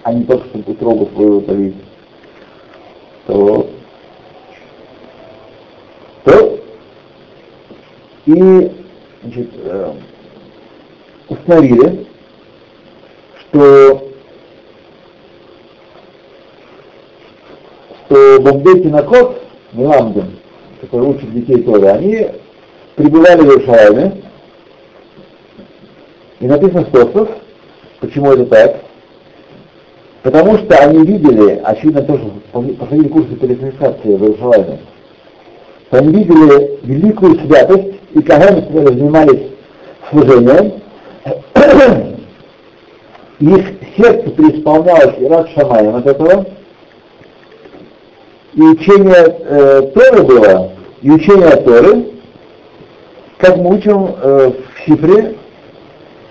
[0.02, 1.74] а не только чтобы утробу свою утолить,
[3.26, 3.68] то,
[6.24, 6.58] то
[8.26, 8.70] и
[9.22, 9.92] значит, э,
[11.28, 12.06] установили,
[13.40, 14.02] что
[18.06, 20.38] что Бомбей Кинокот, Меламден,
[20.80, 22.28] который учит детей Торы, они
[22.94, 24.22] пребывали в Иерусалиме,
[26.38, 27.28] и написано в
[28.00, 28.80] почему это так?
[30.22, 34.78] Потому что они видели, очевидно тоже проходили курсы переквалификации в Иерусалиме,
[35.90, 39.52] они видели великую святость, и когда они занимались
[40.10, 40.82] служением,
[43.40, 46.46] их сердце преисполнялось и рад Шамаем от этого,
[48.54, 52.06] и учение э, Торы было, и учение Торы,
[53.38, 55.36] как мы учим э, в Сифре,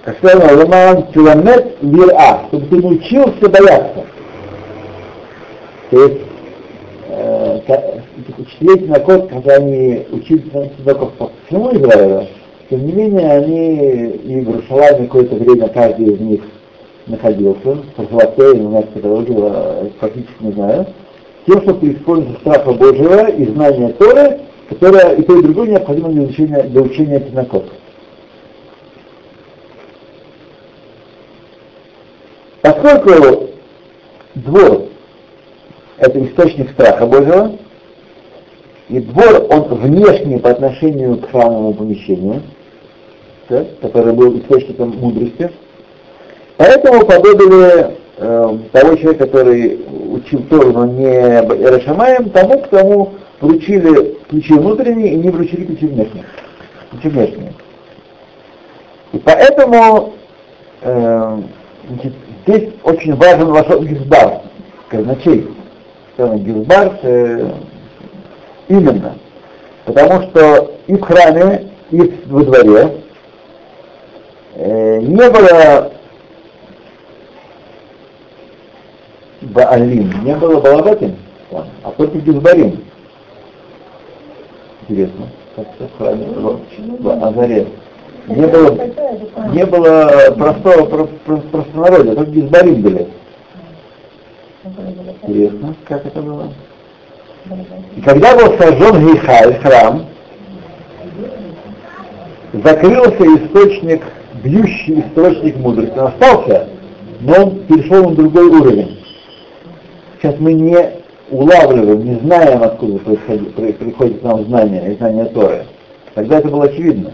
[0.03, 4.05] как сказано, Роман Тиламет Вира, чтобы ты научился бояться.
[5.91, 6.21] То есть,
[7.09, 7.59] э,
[8.37, 10.51] учителей на код, когда они учились
[10.83, 12.27] только по всему Израилю,
[12.75, 16.41] тем не менее, они и в Иерусалиме какое-то время каждый из них
[17.07, 20.87] находился, по золотой, не знаю, это практически не знаю,
[21.47, 26.23] тем, что преисполнится страха Божьего и знания Торы, которое и то, и другое необходимо для
[26.23, 27.65] учения, для учения Пинакот.
[32.61, 33.49] Поскольку
[34.33, 34.81] двор–
[35.99, 37.57] это источник страха Божьего,
[38.89, 42.41] и двор, он внешний по отношению к храмовому помещению,
[43.49, 45.51] да, который был источником мудрости.
[46.57, 49.79] Поэтому подобили э, того человека, который
[50.11, 55.87] учил Тору, но не Рашамаем, тому, к тому вручили ключи внутренние и не вручили ключи
[55.87, 56.25] внешние.
[56.91, 57.53] Ключи внешние.
[59.23, 60.13] поэтому
[60.81, 61.37] э,
[61.89, 62.13] значит,
[62.47, 64.41] здесь очень важен ваш гизбар,
[64.89, 65.47] казначей.
[66.17, 67.51] Гизбар э,
[68.69, 69.15] именно.
[69.83, 73.04] Потому что и в храме, и во дворе
[74.55, 75.91] не было
[79.41, 81.15] Баалим, не было Балабатин,
[81.83, 82.83] а только Гизбарим.
[84.87, 86.27] Интересно, как это в храме
[86.99, 87.67] в, Азаре.
[88.27, 88.77] Не было,
[89.51, 93.07] не было простого про, про, простонародья, только Гизбарим были.
[95.21, 96.49] Интересно, как это было.
[97.95, 100.05] И когда был сожжен Гейхаль, храм,
[102.53, 104.01] закрылся источник,
[104.45, 105.97] бьющий источник мудрости.
[105.97, 106.69] Остался,
[107.21, 108.99] но он перешел на другой уровень.
[110.21, 110.77] Сейчас мы не
[111.29, 115.65] улавливаем, не знаем, откуда приходит к нам знание и знание Торы.
[116.13, 117.13] Тогда это было очевидно.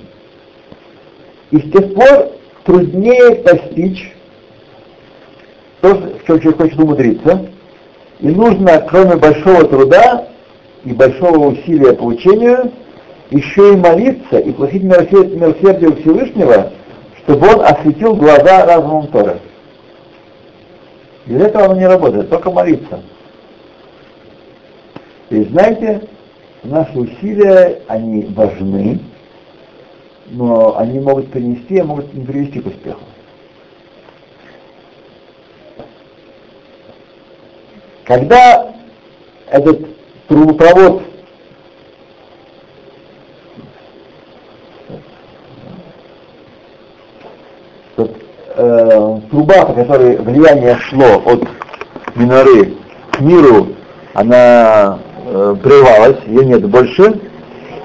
[1.51, 2.31] И с тех пор
[2.65, 4.13] труднее постичь
[5.79, 7.45] то, в чем человек хочет умудриться,
[8.19, 10.27] и нужно, кроме большого труда
[10.83, 12.71] и большого усилия по учению,
[13.31, 16.71] еще и молиться и просить милосердия у Всевышнего,
[17.23, 19.39] чтобы он осветил глаза разумом Торы.
[21.25, 23.01] Без этого оно не работает, только молиться.
[25.29, 26.07] И знаете,
[26.63, 28.99] наши усилия, они важны,
[30.27, 33.01] но они могут принести, а могут не привести к успеху.
[38.05, 38.73] Когда
[39.49, 39.87] этот
[40.27, 41.03] трубопровод
[48.55, 51.43] э, труба, по которой влияние шло от
[52.15, 52.73] Миноры
[53.11, 53.69] к миру,
[54.13, 57.19] она э, прервалась, ее нет больше.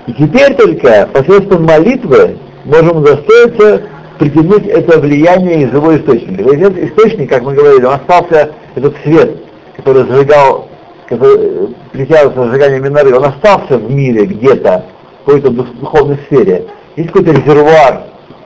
[0.07, 3.83] И теперь только посредством молитвы можем удостоиться
[4.19, 6.43] притянуть это влияние из его источника.
[6.43, 9.37] Этот источник, как мы говорили, остался, этот свет,
[9.77, 10.69] который зажигал,
[11.09, 14.85] который э, притягивался зажигание миноры, он остался в мире где-то,
[15.23, 16.67] в какой-то духовной сфере.
[16.97, 18.05] Есть какой-то резервуар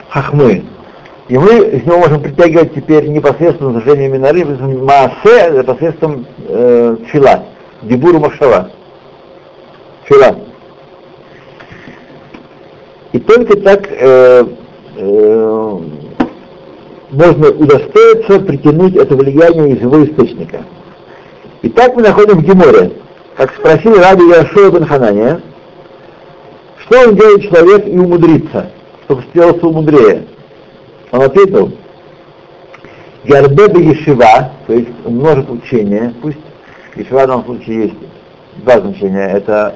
[0.09, 0.63] хахмы,
[1.31, 7.45] и мы из него можем притягивать теперь непосредственно зажжение миноры, маасе, посредством э, фила,
[7.83, 8.69] дебуру машава.
[10.03, 10.35] Фила.
[13.13, 14.45] И только так э,
[14.97, 15.77] э,
[17.11, 20.65] можно удостоиться притянуть это влияние из его источника.
[21.61, 22.91] И так мы находим в Геморе,
[23.37, 25.41] как спросил Раби Яшуа бен Ханания,
[26.79, 28.69] что он делает человек и умудрится,
[29.05, 30.25] чтобы сделаться умудрее.
[31.11, 31.71] Он ответил,
[33.25, 36.37] Гарбеба Ешива, то есть множит учения, пусть
[36.95, 37.95] Ешива в данном случае есть
[38.63, 39.75] два значения, это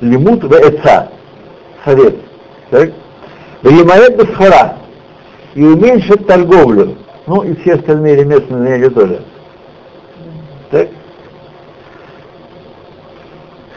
[0.00, 1.10] лимут в эца,
[1.84, 2.16] совет,
[2.70, 2.90] так?
[3.62, 4.76] Вемарет Бесхара,
[5.54, 9.22] и уменьшит торговлю, ну и все остальные ремесленные занятия тоже.
[10.70, 10.88] Так?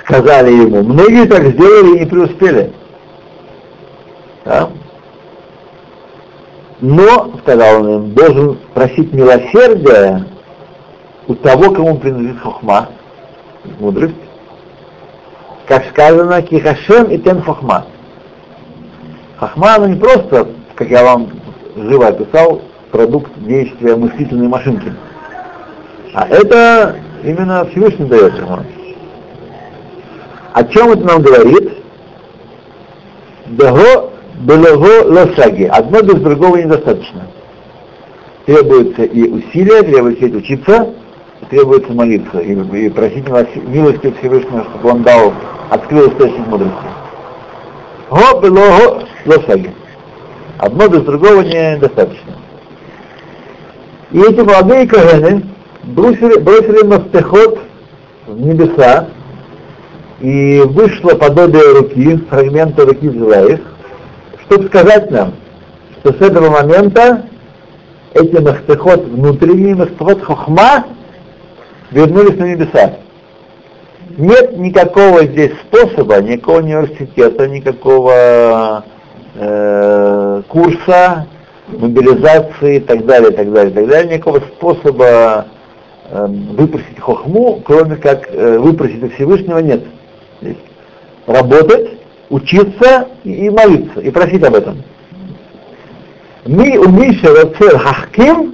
[0.03, 2.74] Сказали ему, многие так сделали и не преуспели.
[4.45, 4.70] Да?
[6.82, 10.25] Но, сказал он им, должен просить милосердия
[11.27, 12.89] у того, кому принадлежит хохма,
[13.80, 14.15] мудрость.
[15.67, 17.86] Как сказано, кихашем и тен хохма.
[19.38, 21.30] Хохма, она не просто, как я вам
[21.75, 22.61] живо описал,
[22.91, 24.93] продукт действия мыслительной машинки.
[26.13, 28.59] А это именно Всевышний дает ему.
[30.53, 31.73] О чем это нам говорит?
[33.47, 35.64] Дего Белого лосаги.
[35.66, 37.28] Одно без другого недостаточно.
[38.46, 40.94] Требуется и усилия, требуется и учиться,
[41.50, 45.34] требуется молиться и, и просить милости Всевышнего, чтобы он дал,
[45.70, 46.74] открыл источник мудрости.
[48.10, 49.74] Го белого лосаги.
[50.58, 52.34] Одно без другого недостаточно.
[54.12, 55.44] И эти молодые кагены
[55.84, 57.60] бросили, бросили мастехот
[58.26, 59.10] в небеса,
[60.22, 63.60] и вышло подобие руки, фрагмента руки взяла их,
[64.50, 65.36] чтобы сказать нам,
[66.00, 67.26] что с этого момента
[68.16, 70.88] эти махтехот, внутренние махтехот хохма,
[71.91, 72.95] вернулись на небеса.
[74.18, 78.84] Нет никакого здесь способа, никакого университета, никакого
[79.36, 81.28] э, курса,
[81.68, 85.45] мобилизации и так далее, и так далее, и так далее, никакого способа
[86.10, 89.84] э, выпросить хохму, кроме как э, выпросить Всевышнего, нет.
[90.41, 90.58] Здесь
[91.28, 91.99] работать,
[92.30, 94.76] учиться и молиться, и просить об этом.
[96.47, 98.53] מי ומי שרוצה להחכים,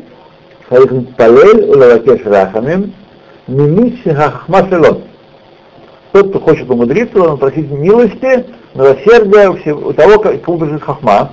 [0.68, 2.82] צריך להתפלל ולבקש רחמים,
[3.48, 5.00] ממי שהחכמה שלו.
[6.12, 11.30] Тот, кто хочет умудриться, он просить милости, милосердия у того, кому принадлежит хахма.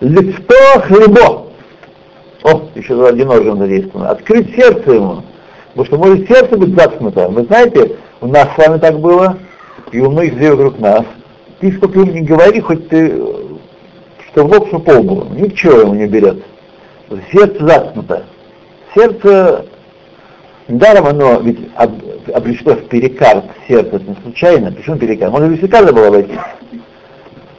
[0.00, 1.46] Лифто хлебо.
[2.44, 4.06] О, еще один орган задействован.
[4.06, 5.22] Открыть сердце ему.
[5.74, 7.28] Потому что может сердце быть заткнуто.
[7.28, 9.36] Вы знаете, у нас с вами так было,
[9.90, 11.02] и у многих людей вокруг нас.
[11.61, 13.09] ты сколько им не говори, хоть ты,
[14.27, 15.27] что в лоб, что по лбу.
[15.35, 16.43] Ничего ему не берет.
[17.31, 18.23] Сердце заткнуто.
[18.95, 19.65] Сердце,
[20.67, 21.91] недаром оно ведь об,
[22.33, 24.71] обречено в перикард сердце, это не случайно.
[24.71, 25.31] Почему перикард?
[25.31, 26.39] Может, без перикарда было обойтись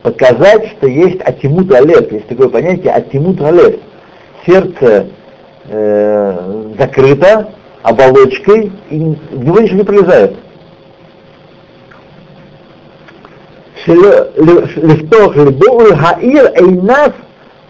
[0.03, 3.77] показать, что есть атимут алев, есть такое понятие атимут алев.
[4.45, 5.07] Сердце
[5.69, 10.37] э, закрыто оболочкой, и в него ничего не пролезает.
[14.84, 17.10] לפתוח ליבו ולהאיר עיניו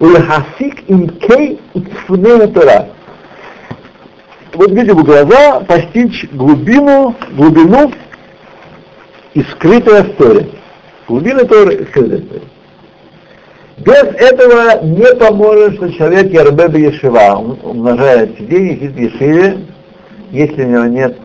[0.01, 2.80] ולהסיק עמקי וצפוני התורה.
[4.53, 7.91] Вот видим глаза постичь глубину, глубину
[9.36, 10.49] и скрытая история.
[11.08, 12.41] Глубины Торы скрытой Торы.
[13.78, 19.58] Без этого не поможет, что человек Ярбеба Ешива умножает сиденье, сидит в Ешиве,
[20.32, 21.18] если у него нет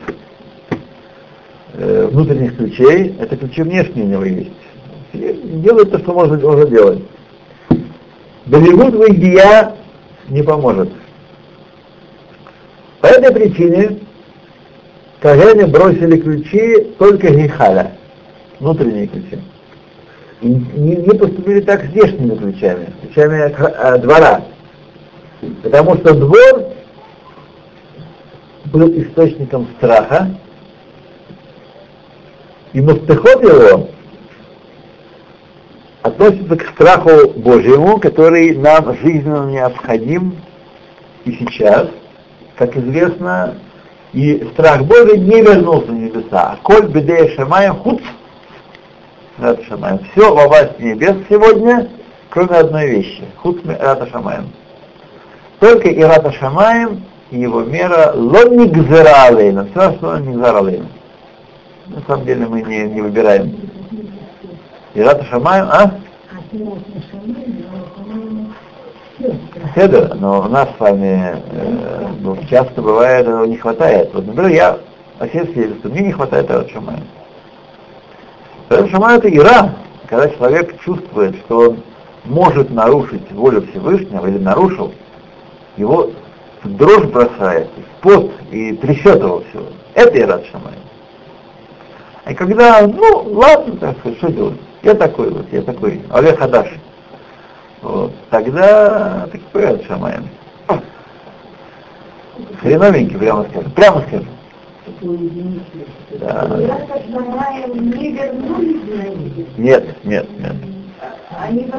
[1.73, 4.51] э, внутренних ключей, это ключи внешние у него есть.
[5.18, 7.00] Делает то, что можно, можно делать.
[8.46, 9.76] Болливуд в Индия
[10.30, 10.90] не поможет.
[13.02, 14.00] По этой причине
[15.20, 17.94] Кагене бросили ключи только Гихаля,
[18.60, 19.40] внутренние ключи
[20.42, 24.44] и не, не поступили так с здешними ключами, ключами э, двора.
[25.64, 26.74] Потому что двор
[28.66, 30.30] был источником страха,
[32.74, 33.90] и мастехот его
[36.08, 40.36] относится к страху Божьему, который нам жизненно необходим
[41.26, 41.88] и сейчас,
[42.58, 43.56] как известно,
[44.14, 46.58] и страх Божий не вернулся в небеса.
[46.64, 48.02] Коль бедея шамаем худ
[49.38, 50.00] Рата Шамаем.
[50.12, 51.90] Все во власти небес сегодня,
[52.30, 53.24] кроме одной вещи.
[53.38, 54.52] Хутме Рата Шамаем.
[55.60, 59.68] Только и Рата Шамаем, и его мера лонник зералейна.
[59.72, 60.88] Все остальное не зералейна.
[61.88, 63.56] На самом деле мы не, не выбираем.
[64.98, 65.92] И Рата Шамаем, а?
[69.76, 74.12] Седер, но у нас с вами э, часто бывает, этого не хватает.
[74.12, 74.80] Вот, например, я
[75.20, 77.04] о себе свидетельствую, мне не хватает Рата Шамаем.
[78.70, 79.76] Поэтому шама это ира,
[80.08, 81.84] когда человек чувствует, что он
[82.26, 84.96] может нарушить волю Всевышнего или нарушил,
[85.78, 86.10] его
[86.64, 87.70] дрожь бросает,
[88.02, 89.64] пот и трясет его все.
[89.94, 90.74] Это ират шамай.
[92.26, 94.60] А когда, ну, ладно, так сказать, что делать?
[94.88, 96.70] Я такой вот, я такой, Олег Хадаш.
[97.82, 98.14] Вот.
[98.30, 100.30] Тогда такой ират шамаем.
[102.62, 103.72] Хреновенький, прямо скажем.
[103.72, 104.28] Прямо скажем.
[106.12, 106.48] Да.
[109.58, 110.56] Нет, нет, нет.
[111.38, 111.70] Они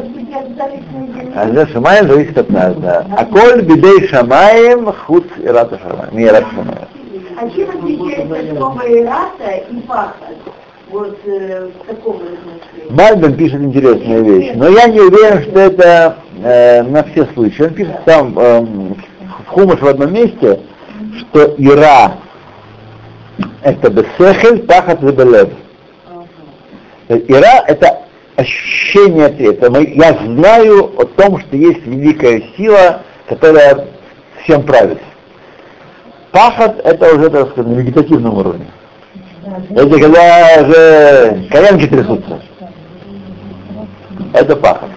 [1.34, 3.06] А за Шамаем зависит от нас, да.
[3.16, 6.14] А коль бедей Шамаем худ ирата Шамаем.
[6.14, 6.88] Не ирата Шамаем.
[7.40, 10.57] А чем отличается слово ирата и пахот?
[10.90, 11.68] Вот э.
[12.90, 17.62] Мальбин пишет интересную вещь, но я не уверен, что это э, на все случаи.
[17.62, 20.60] Он пишет там э, в Хумаш в одном месте,
[21.20, 22.18] что Ира
[23.62, 25.50] это бесехель, пахат забелев.
[27.08, 28.02] Ира— это
[28.36, 29.70] ощущение ответа.
[29.80, 33.88] Я знаю о том, что есть великая сила, которая
[34.42, 34.98] всем правит.
[36.32, 38.66] Пахат— это уже, так сказать, на вегетативном уровне.
[39.70, 42.40] Это когда уже коленки трясутся.
[44.32, 44.90] Это пахот.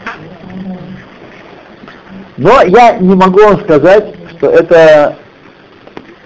[2.38, 5.16] Но я не могу вам сказать, что это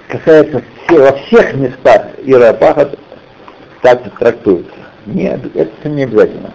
[0.08, 2.98] касается все, во всех местах Ира Пахот
[3.82, 4.72] так трактуется.
[5.06, 6.52] Нет, это не обязательно.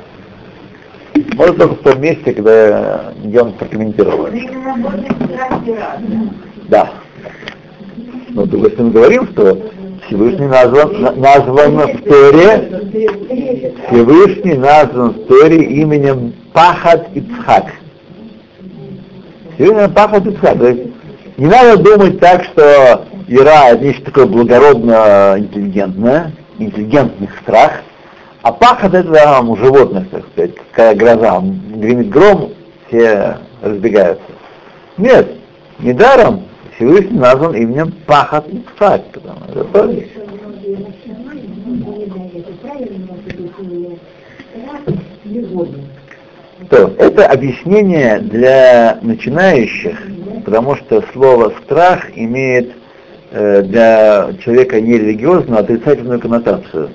[1.35, 4.29] Может только в том месте, когда где он прокомментировал.
[6.69, 6.91] Да.
[8.31, 9.59] Но то есть мы говорим, что
[10.11, 17.67] Всевышний назван, назван в Торе, Всевышний назван в Торе именем Пахат Ицхак.
[19.55, 20.59] Всевышний Пахат Ицхак.
[20.59, 20.91] То есть
[21.37, 27.83] не надо думать так, что Ира это нечто такое благородно интеллигентное, интеллигентный страх,
[28.43, 32.51] а пахот это там, у животных, так сказать, когда гроза, гремит гром,
[32.89, 34.25] все разбегаются.
[34.97, 35.37] Нет,
[35.79, 36.50] недаром
[36.81, 40.07] Всевышний назван именем Пахот Ицхак, потому что это
[46.69, 49.99] то, это объяснение для начинающих,
[50.45, 52.73] потому что слово страх имеет
[53.33, 56.91] Э, для человека нерелигиозного отрицательную коннотацию.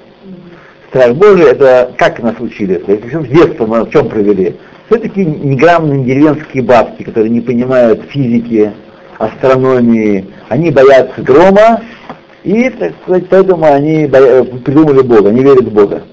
[0.90, 2.76] Страх Божий это как нас учили?
[2.76, 4.58] Причем с детства мы в чем провели?
[4.88, 8.72] все-таки неграмотные деревенские бабки, которые не понимают физики,
[9.18, 11.82] астрономии, они боятся грома,
[12.44, 16.04] и, так сказать, поэтому они боя- придумали Бога, они верят в Бога.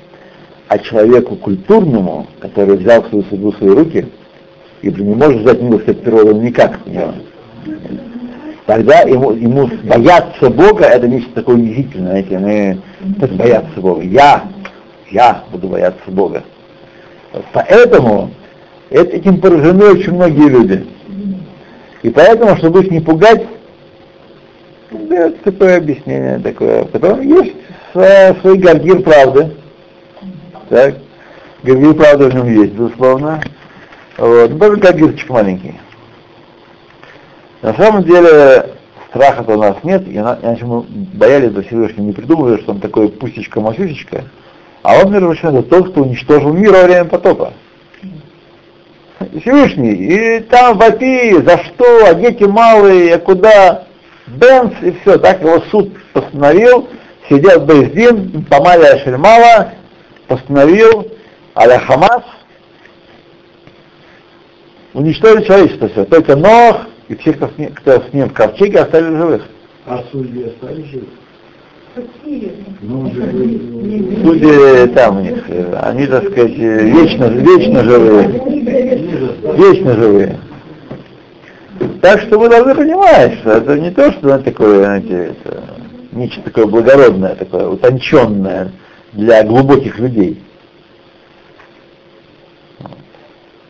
[0.68, 4.06] А человеку культурному, который взял свою судьбу в свои руки,
[4.80, 7.14] и не может взять милость от природы никак, понимаешь?
[8.66, 12.78] тогда ему, ему бояться Бога это нечто такое унизительное, знаете, мы
[13.20, 14.02] так бояться Бога.
[14.02, 14.44] Я,
[15.10, 16.42] я буду бояться Бога.
[17.52, 18.30] Поэтому
[18.90, 20.86] это- этим поражены очень многие люди.
[22.02, 23.46] И поэтому, чтобы их не пугать,
[24.90, 26.84] дается такое объяснение такое.
[26.84, 27.54] Потом есть
[27.92, 29.56] свой гаргир правды.
[30.68, 30.96] Так?
[31.62, 33.40] Гаргир правды в нем есть, безусловно.
[34.18, 34.50] Вот.
[34.50, 35.80] Ну, Даже гаргирчик маленький.
[37.62, 38.70] На самом деле
[39.10, 44.24] страха-то у нас нет, иначе мы боялись бы Всевышнего, не придумывали, что он такой пусечка-масюсечка,
[44.82, 47.52] а он, между прочим, это тот, кто уничтожил мир во время потопа.
[49.40, 53.86] Всевышний, и там вопи, за что, а дети малые, а куда,
[54.26, 56.88] Бенц, и все, так его суд постановил,
[57.28, 59.72] сидел Бездин, Памалия Шельмала,
[60.28, 61.10] постановил
[61.56, 62.24] Аля Хамас,
[64.92, 69.48] уничтожить человечество все, только Нох и всех, кто с ним, в ковчеге, оставили живых.
[69.86, 71.06] А судьи остались живы?
[71.94, 72.52] Какие?
[72.80, 73.10] Ну.
[73.10, 78.28] Люди там у них, э, они, так сказать, э, вечно, вечно живые.
[79.56, 80.38] Вечно живые.
[82.00, 85.64] Так что вы должны понимать, что это не то, что это такое, знаете, это
[86.12, 88.72] нечто такое благородное, такое утонченное
[89.12, 90.42] для глубоких людей.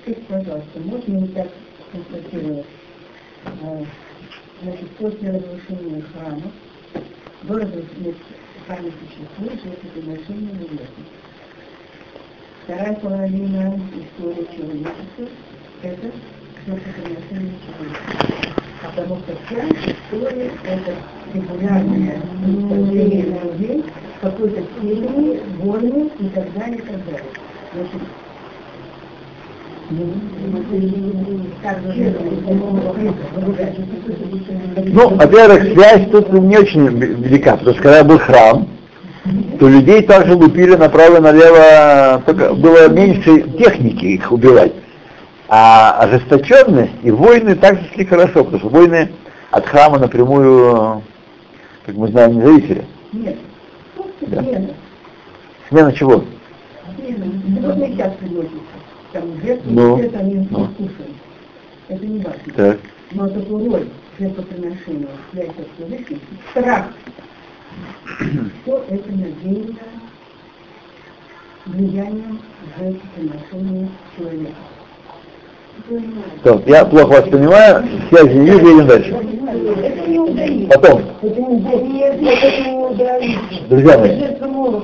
[0.02, 1.48] Скажите, пожалуйста, можно ли так
[1.90, 2.66] констатировать,
[3.46, 3.84] э,
[4.62, 6.52] значит, после разрушения храма
[7.44, 8.14] до разрушения
[8.66, 11.06] храма существует жертвоприношение небесных.
[12.64, 15.26] Вторая половина истории человечества–
[15.82, 16.12] это
[16.66, 18.52] жертвоприношение человека.
[18.82, 20.94] Потому что вся история– это
[21.34, 23.84] регулярное уничтожение людей,
[24.20, 27.24] какой-то степени, войны и так далее, и так далее.
[27.74, 28.02] Значит,
[34.86, 38.68] Ну, во-первых, связь тут не очень велика, потому что когда был храм,
[39.58, 44.72] то людей также лупили направо и налево, только было меньше техники их убивать.
[45.48, 49.10] А ожесточенность и войны также шли хорошо, потому что войны
[49.50, 51.02] от храма напрямую,
[51.84, 52.84] как мы знаем, не зависели.
[53.12, 53.36] Нет.
[54.22, 54.42] Да.
[54.42, 54.68] Смена.
[55.68, 56.24] Смена чего?
[56.96, 57.26] Смена.
[59.14, 59.42] Вот мы сейчас приводите.
[59.42, 60.66] Там жертвы, Ну, это они ну.
[60.68, 61.16] кушают.
[61.88, 62.52] Это не важно.
[62.56, 62.78] Так.
[63.12, 63.88] Но такую роль
[64.18, 66.20] жертвоприношения является Всевышний.
[66.50, 66.86] Страх.
[68.62, 69.82] Все это надеется
[71.66, 72.40] влиянием
[72.78, 74.54] жертвоприношения человека.
[76.40, 79.16] Стоп, я плохо вас понимаю, связи не вижу, едем дальше.
[80.68, 81.02] Потом,
[83.68, 84.18] друзья мои,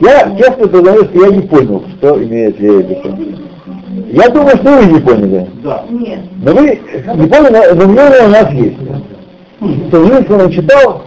[0.01, 3.48] я честно признаю, что я не понял, что имеет в виду.
[4.07, 5.51] Я думаю, что вы не поняли.
[5.63, 5.85] Да.
[5.89, 6.21] Нет.
[6.43, 6.81] Но вы
[7.17, 9.89] не поняли, но мнение у нас есть.
[9.89, 11.03] Что Женщина он читал,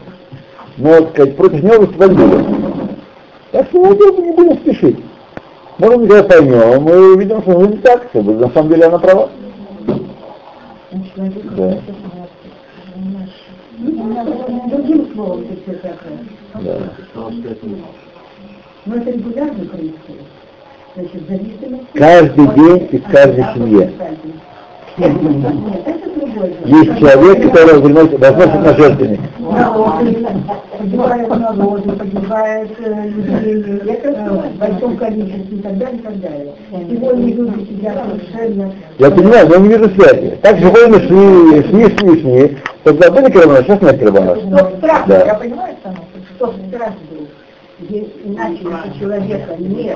[0.78, 2.12] но, так сказать, против него выступать.
[3.52, 5.00] Так что вот это не будем спешить.
[5.78, 9.00] Может быть, когда поймем, мы увидим, что ну, не так, что на самом деле она
[9.00, 9.30] права.
[10.92, 11.78] Да.
[14.70, 15.98] Другим словом, ты все так.
[16.62, 16.78] Да.
[18.86, 20.31] Но это регулярно происходит.
[21.94, 23.92] Каждый день и в каждой семье.
[24.98, 25.22] нет.
[26.66, 29.20] Есть человек, который приносит, возносит на жертвенник.
[30.78, 36.54] Погибают народы, погибают э, людей э, в большом количестве и так далее, и так далее.
[36.72, 38.74] Сегодня люди сидят совершенно...
[38.98, 40.38] Я понимаю, но я не вижу связи.
[40.42, 42.58] Так же войны шли, шли, шли, шли.
[42.84, 44.00] Тогда были карбонаты, сейчас нет.
[44.00, 45.26] Стоп страх, Да.
[45.26, 45.76] я понимаю,
[46.36, 47.28] что страх был.
[47.82, 49.96] Здесь иначе, если человека не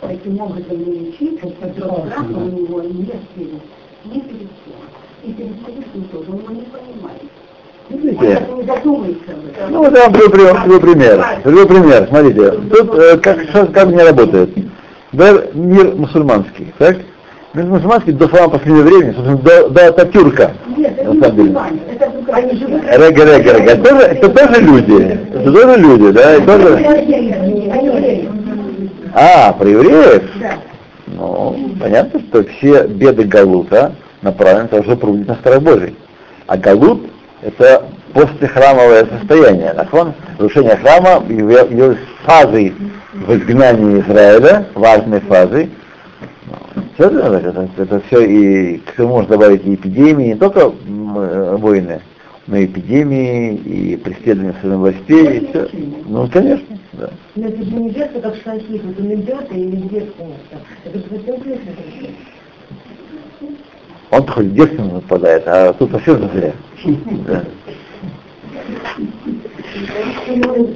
[0.00, 3.60] таким образом не лечить, то страха у него нет перед,
[4.04, 4.76] не перед кем.
[5.24, 7.22] И перед Всевышним тоже, он не понимает.
[7.90, 8.26] Он Видите?
[8.26, 9.70] не.
[9.70, 11.24] Ну, вот я вам приведу, пример.
[11.42, 12.50] Приведу пример, смотрите.
[12.70, 14.50] Тут э, как, что- как мне работает.
[15.12, 16.96] Да, мир мусульманский, так?
[17.54, 20.52] Мир мусульманский до самого последнего времени, собственно, до, до Ататюрка.
[20.76, 22.06] Нет, это не мусульмане, это.
[22.98, 23.72] Рега, рега, рега.
[23.72, 25.18] Это тоже, это люди.
[25.32, 26.36] Это тоже люди, да?
[26.36, 26.76] И тоже...
[29.18, 30.24] А, про евреев?
[30.38, 30.58] Да.
[31.06, 35.96] Ну, понятно, что все беды Галута направлены на то, чтобы пробудить на страх Божий.
[36.46, 37.00] А Галут—
[37.40, 39.72] это послехрамовое состояние.
[39.72, 42.74] Нахон, разрушение храма явилось фазой
[43.14, 45.70] в изгнании Израиля, важной фазой.
[46.96, 51.56] Все это, это, это все и к этому можно добавить и эпидемии, не только э,
[51.56, 52.02] войны,
[52.46, 55.68] но и эпидемии, и преследование своих властей, и все.
[56.04, 56.76] Ну, конечно.
[57.36, 60.56] Но это же не детство, как шахид, это не детство или девственница.
[60.84, 62.16] Это же совсем крестный
[64.10, 66.54] Он хоть девственно нападает, а тут совсем зря.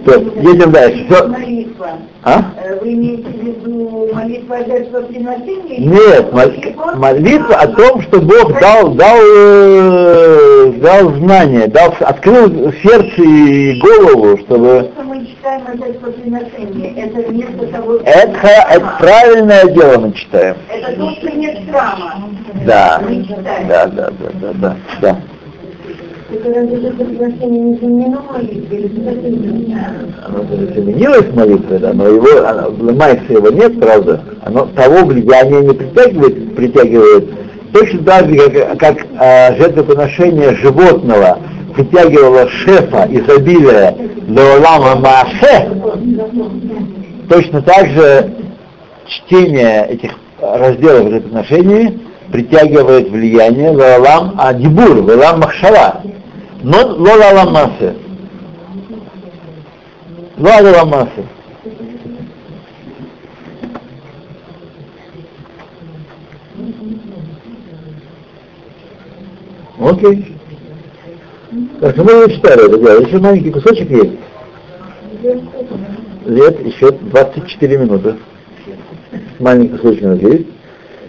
[0.05, 1.07] То, едем дальше.
[1.09, 1.27] Все.
[1.29, 1.89] Молитва.
[2.23, 2.43] А?
[2.63, 5.79] Э, Вы имеете в виду молитва о жертвоприношении?
[5.81, 7.55] Нет, мол- молитва?
[7.57, 14.91] о том, что Бог дал, дал, э, дал знание, дал, открыл сердце и голову, чтобы
[14.95, 16.95] Что мы читаем о жертвоприношении?
[17.03, 20.57] Это вместо того, что это, правильное дело мы читаем.
[20.69, 22.29] Это то, что нет храма.
[22.67, 23.01] Да,
[23.69, 25.17] да, да, да, да, да, да.
[26.33, 29.77] Это разве жертвоприношение не заменено молитвой или
[30.25, 34.23] Оно заменилось молитвой, да, но его, оно, ломается его нет, правда.
[34.43, 37.31] Оно того влияния не притягивает, притягивает.
[37.73, 41.39] Точно так же, как, как а, жертвоприношение животного
[41.75, 43.97] притягивало шефа изобилия
[44.29, 45.69] Леолама Маасе,
[47.29, 48.35] точно так же
[49.07, 52.01] чтение этих разделов жертвоприношений
[52.31, 56.03] притягивает влияние Леолам Адибур, Леолам Махшава,
[56.63, 57.97] но Леолам Масе.
[60.37, 61.25] Леолам Масе.
[69.79, 70.37] Окей.
[71.81, 73.01] Так, ну мы не читали это дело.
[73.01, 74.19] Еще маленький кусочек есть.
[76.27, 78.17] Лет еще 24 минуты.
[79.39, 80.47] Маленький кусочек у нас есть.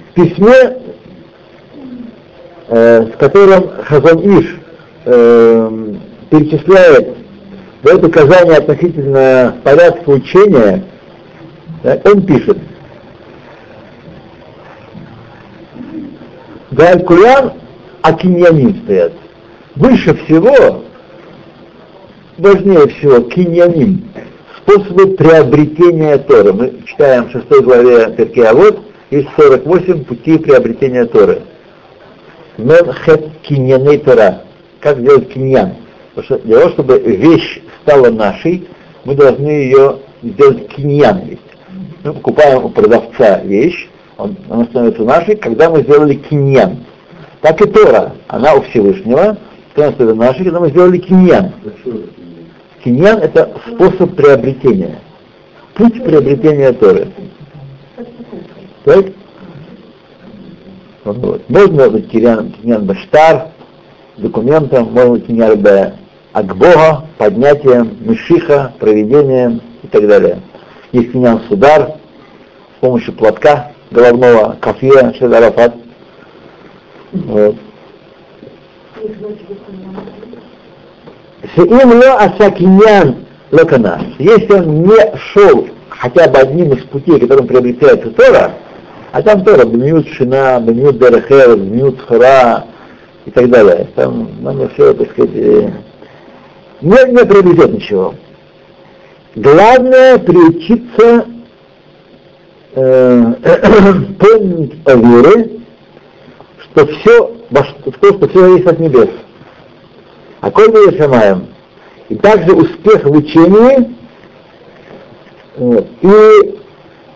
[0.09, 0.77] В письме,
[2.69, 4.60] э, с которым Хазон Иш
[5.05, 5.95] э,
[6.29, 7.17] перечисляет
[7.83, 10.83] дает указания относительно порядка учения,
[11.83, 12.57] да, он пишет,
[16.71, 17.53] Галькулян
[18.01, 19.13] Акиньяним стоят.
[19.75, 20.83] Выше всего,
[22.37, 24.09] важнее всего, киньяним,
[24.57, 26.53] способы приобретения Торы.
[26.53, 28.79] Мы читаем в 6 главе Перкея вот,
[29.09, 31.41] есть 48 путей приобретения Торы.
[32.57, 34.41] Мен хет киньяней Тора.
[34.81, 35.75] Как делать киньян?
[36.15, 38.67] Потому что для того, чтобы вещь стала нашей,
[39.05, 41.37] мы должны ее сделать киньян.
[42.03, 46.83] Мы покупаем у продавца вещь, он, она становится нашей, когда мы сделали киньян.
[47.41, 49.37] Так и Тора, она у Всевышнего,
[49.73, 51.51] когда становится нашей, когда мы сделали киньян.
[52.83, 54.99] Киньян– это способ приобретения,
[55.75, 57.07] путь приобретения Торы.
[58.83, 59.05] Так?
[61.03, 61.49] Вот.
[61.49, 63.51] Можно киньян, киньян баштар,
[64.17, 65.93] документом, можно быть киньян б
[66.33, 70.39] акбога, поднятием, мышиха, проведением и так далее.
[70.91, 71.95] Есть киньян судар
[72.77, 75.13] с помощью платка головного, кафе.
[77.11, 77.55] Вот.
[81.57, 84.01] Ло асакиньян локана.
[84.17, 88.53] Если он не шел хотя бы одним из путей, которым приобретается Тора,
[89.11, 92.65] а там Тора, Бенют Шина, Бенют Дерехер, Бенют Хара
[93.25, 93.87] и так далее.
[93.95, 95.69] Там надо все, так сказать, э,
[96.81, 98.15] не, не приобретет ничего.
[99.35, 101.25] Главное приучиться
[102.73, 103.33] э,
[104.19, 105.61] помнить о вере,
[106.59, 109.09] что все, в то, что все есть от небес.
[110.41, 111.47] А коль мы шамаем.
[112.09, 113.95] И также успех в учении
[115.57, 116.59] вот, и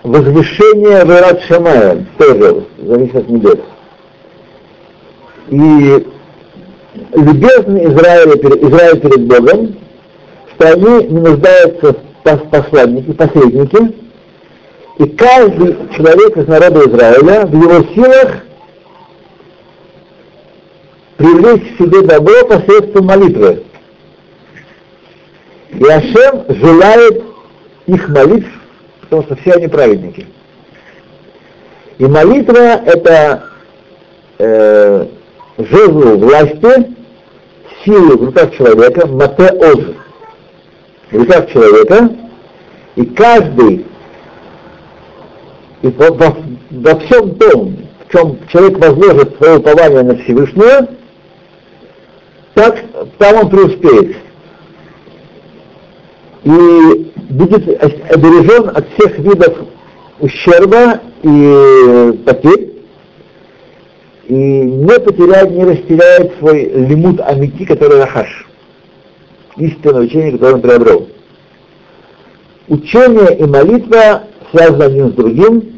[0.03, 3.59] возвышение в Ират Шамаем тоже зависит от небес.
[5.49, 6.07] И
[7.13, 9.75] любезный Израиль, Израиль перед Богом,
[10.53, 11.93] что они не нуждаются
[12.23, 13.93] в посланнике, посреднике,
[14.97, 18.45] и каждый человек из народа Израиля в его силах
[21.17, 23.63] привлечь к себе добро посредством молитвы.
[25.71, 27.23] И Ашем желает
[27.87, 28.47] их молитв,
[29.01, 30.25] потому что все они праведники.
[31.97, 33.49] И молитва— это
[34.39, 35.07] э,
[35.57, 36.95] жезл власти,
[37.83, 39.79] силы в руках человека, мате оз,
[41.11, 42.09] в руках человека,
[42.95, 43.85] и каждый,
[45.81, 46.37] и во, во,
[46.71, 47.77] во всем том,
[48.07, 50.87] в чем человек возложит свое упование на Всевышнего,
[52.53, 52.79] так
[53.17, 54.15] там он преуспеет.
[56.43, 57.67] И будет
[58.13, 59.57] обережен от всех видов
[60.19, 62.74] ущерба и потерь,
[64.27, 68.47] и не потеряет, не растеряет свой лимут амити, который рахаш,
[69.57, 71.07] истинное учение, которое он приобрел.
[72.67, 75.75] Учение и молитва связаны один с другим,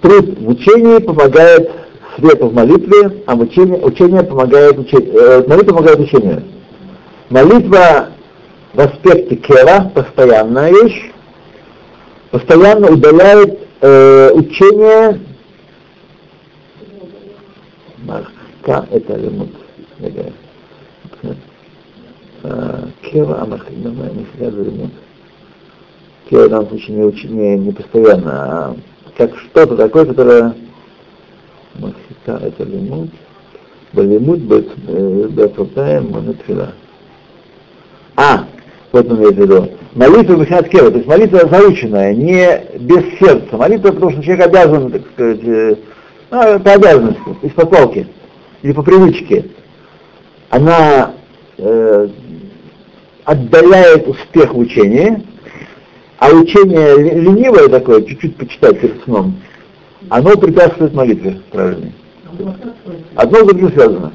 [0.00, 1.70] Труд в учении помогает
[2.16, 6.42] свету в молитве, а учение, учение помогает учению, э, молитва помогает учению.
[7.28, 8.08] Молитва
[8.72, 11.12] в аспекте кера, постоянная вещь,
[12.30, 15.20] постоянно удаляет э, учение
[18.10, 19.50] Марка, это лимут.
[23.02, 24.92] Кера, Амахидама, не всегда лимут.
[26.28, 28.76] Кера в данном случае не, уч- не, не постоянно, а
[29.16, 30.54] как что-то такое, которое
[31.76, 33.10] Махита это лимут.
[33.92, 36.72] Балимут бетфутаем манатфила.
[38.16, 38.46] А,
[38.92, 39.68] вот он имеет в виду.
[39.94, 43.56] Молитва Михат Кева, то есть молитва заученная, не без сердца.
[43.56, 45.76] Молитва, потому что человек обязан, так сказать, э,
[46.30, 48.06] ну, по обязанности, из попалки
[48.62, 49.46] или по привычке.
[50.50, 51.12] Она
[51.58, 52.08] э,
[53.24, 55.24] отдаляет успех в учении,
[56.18, 59.40] а учение ленивое такое, чуть-чуть почитать перед сном,
[60.08, 61.92] оно препятствует молитве правильной.
[63.16, 64.12] Одно с другим связано.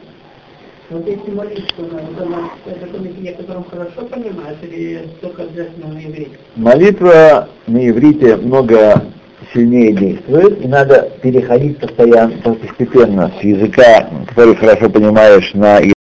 [0.89, 1.83] Вот если молитву
[2.17, 6.37] дома, это то на котором хорошо понимаешь, или только обязательно на иврите?
[6.55, 9.03] Молитва на иврите много
[9.55, 15.79] сильнее действует, и надо переходить постоянно, постепенно с языка, который хорошо понимаешь, на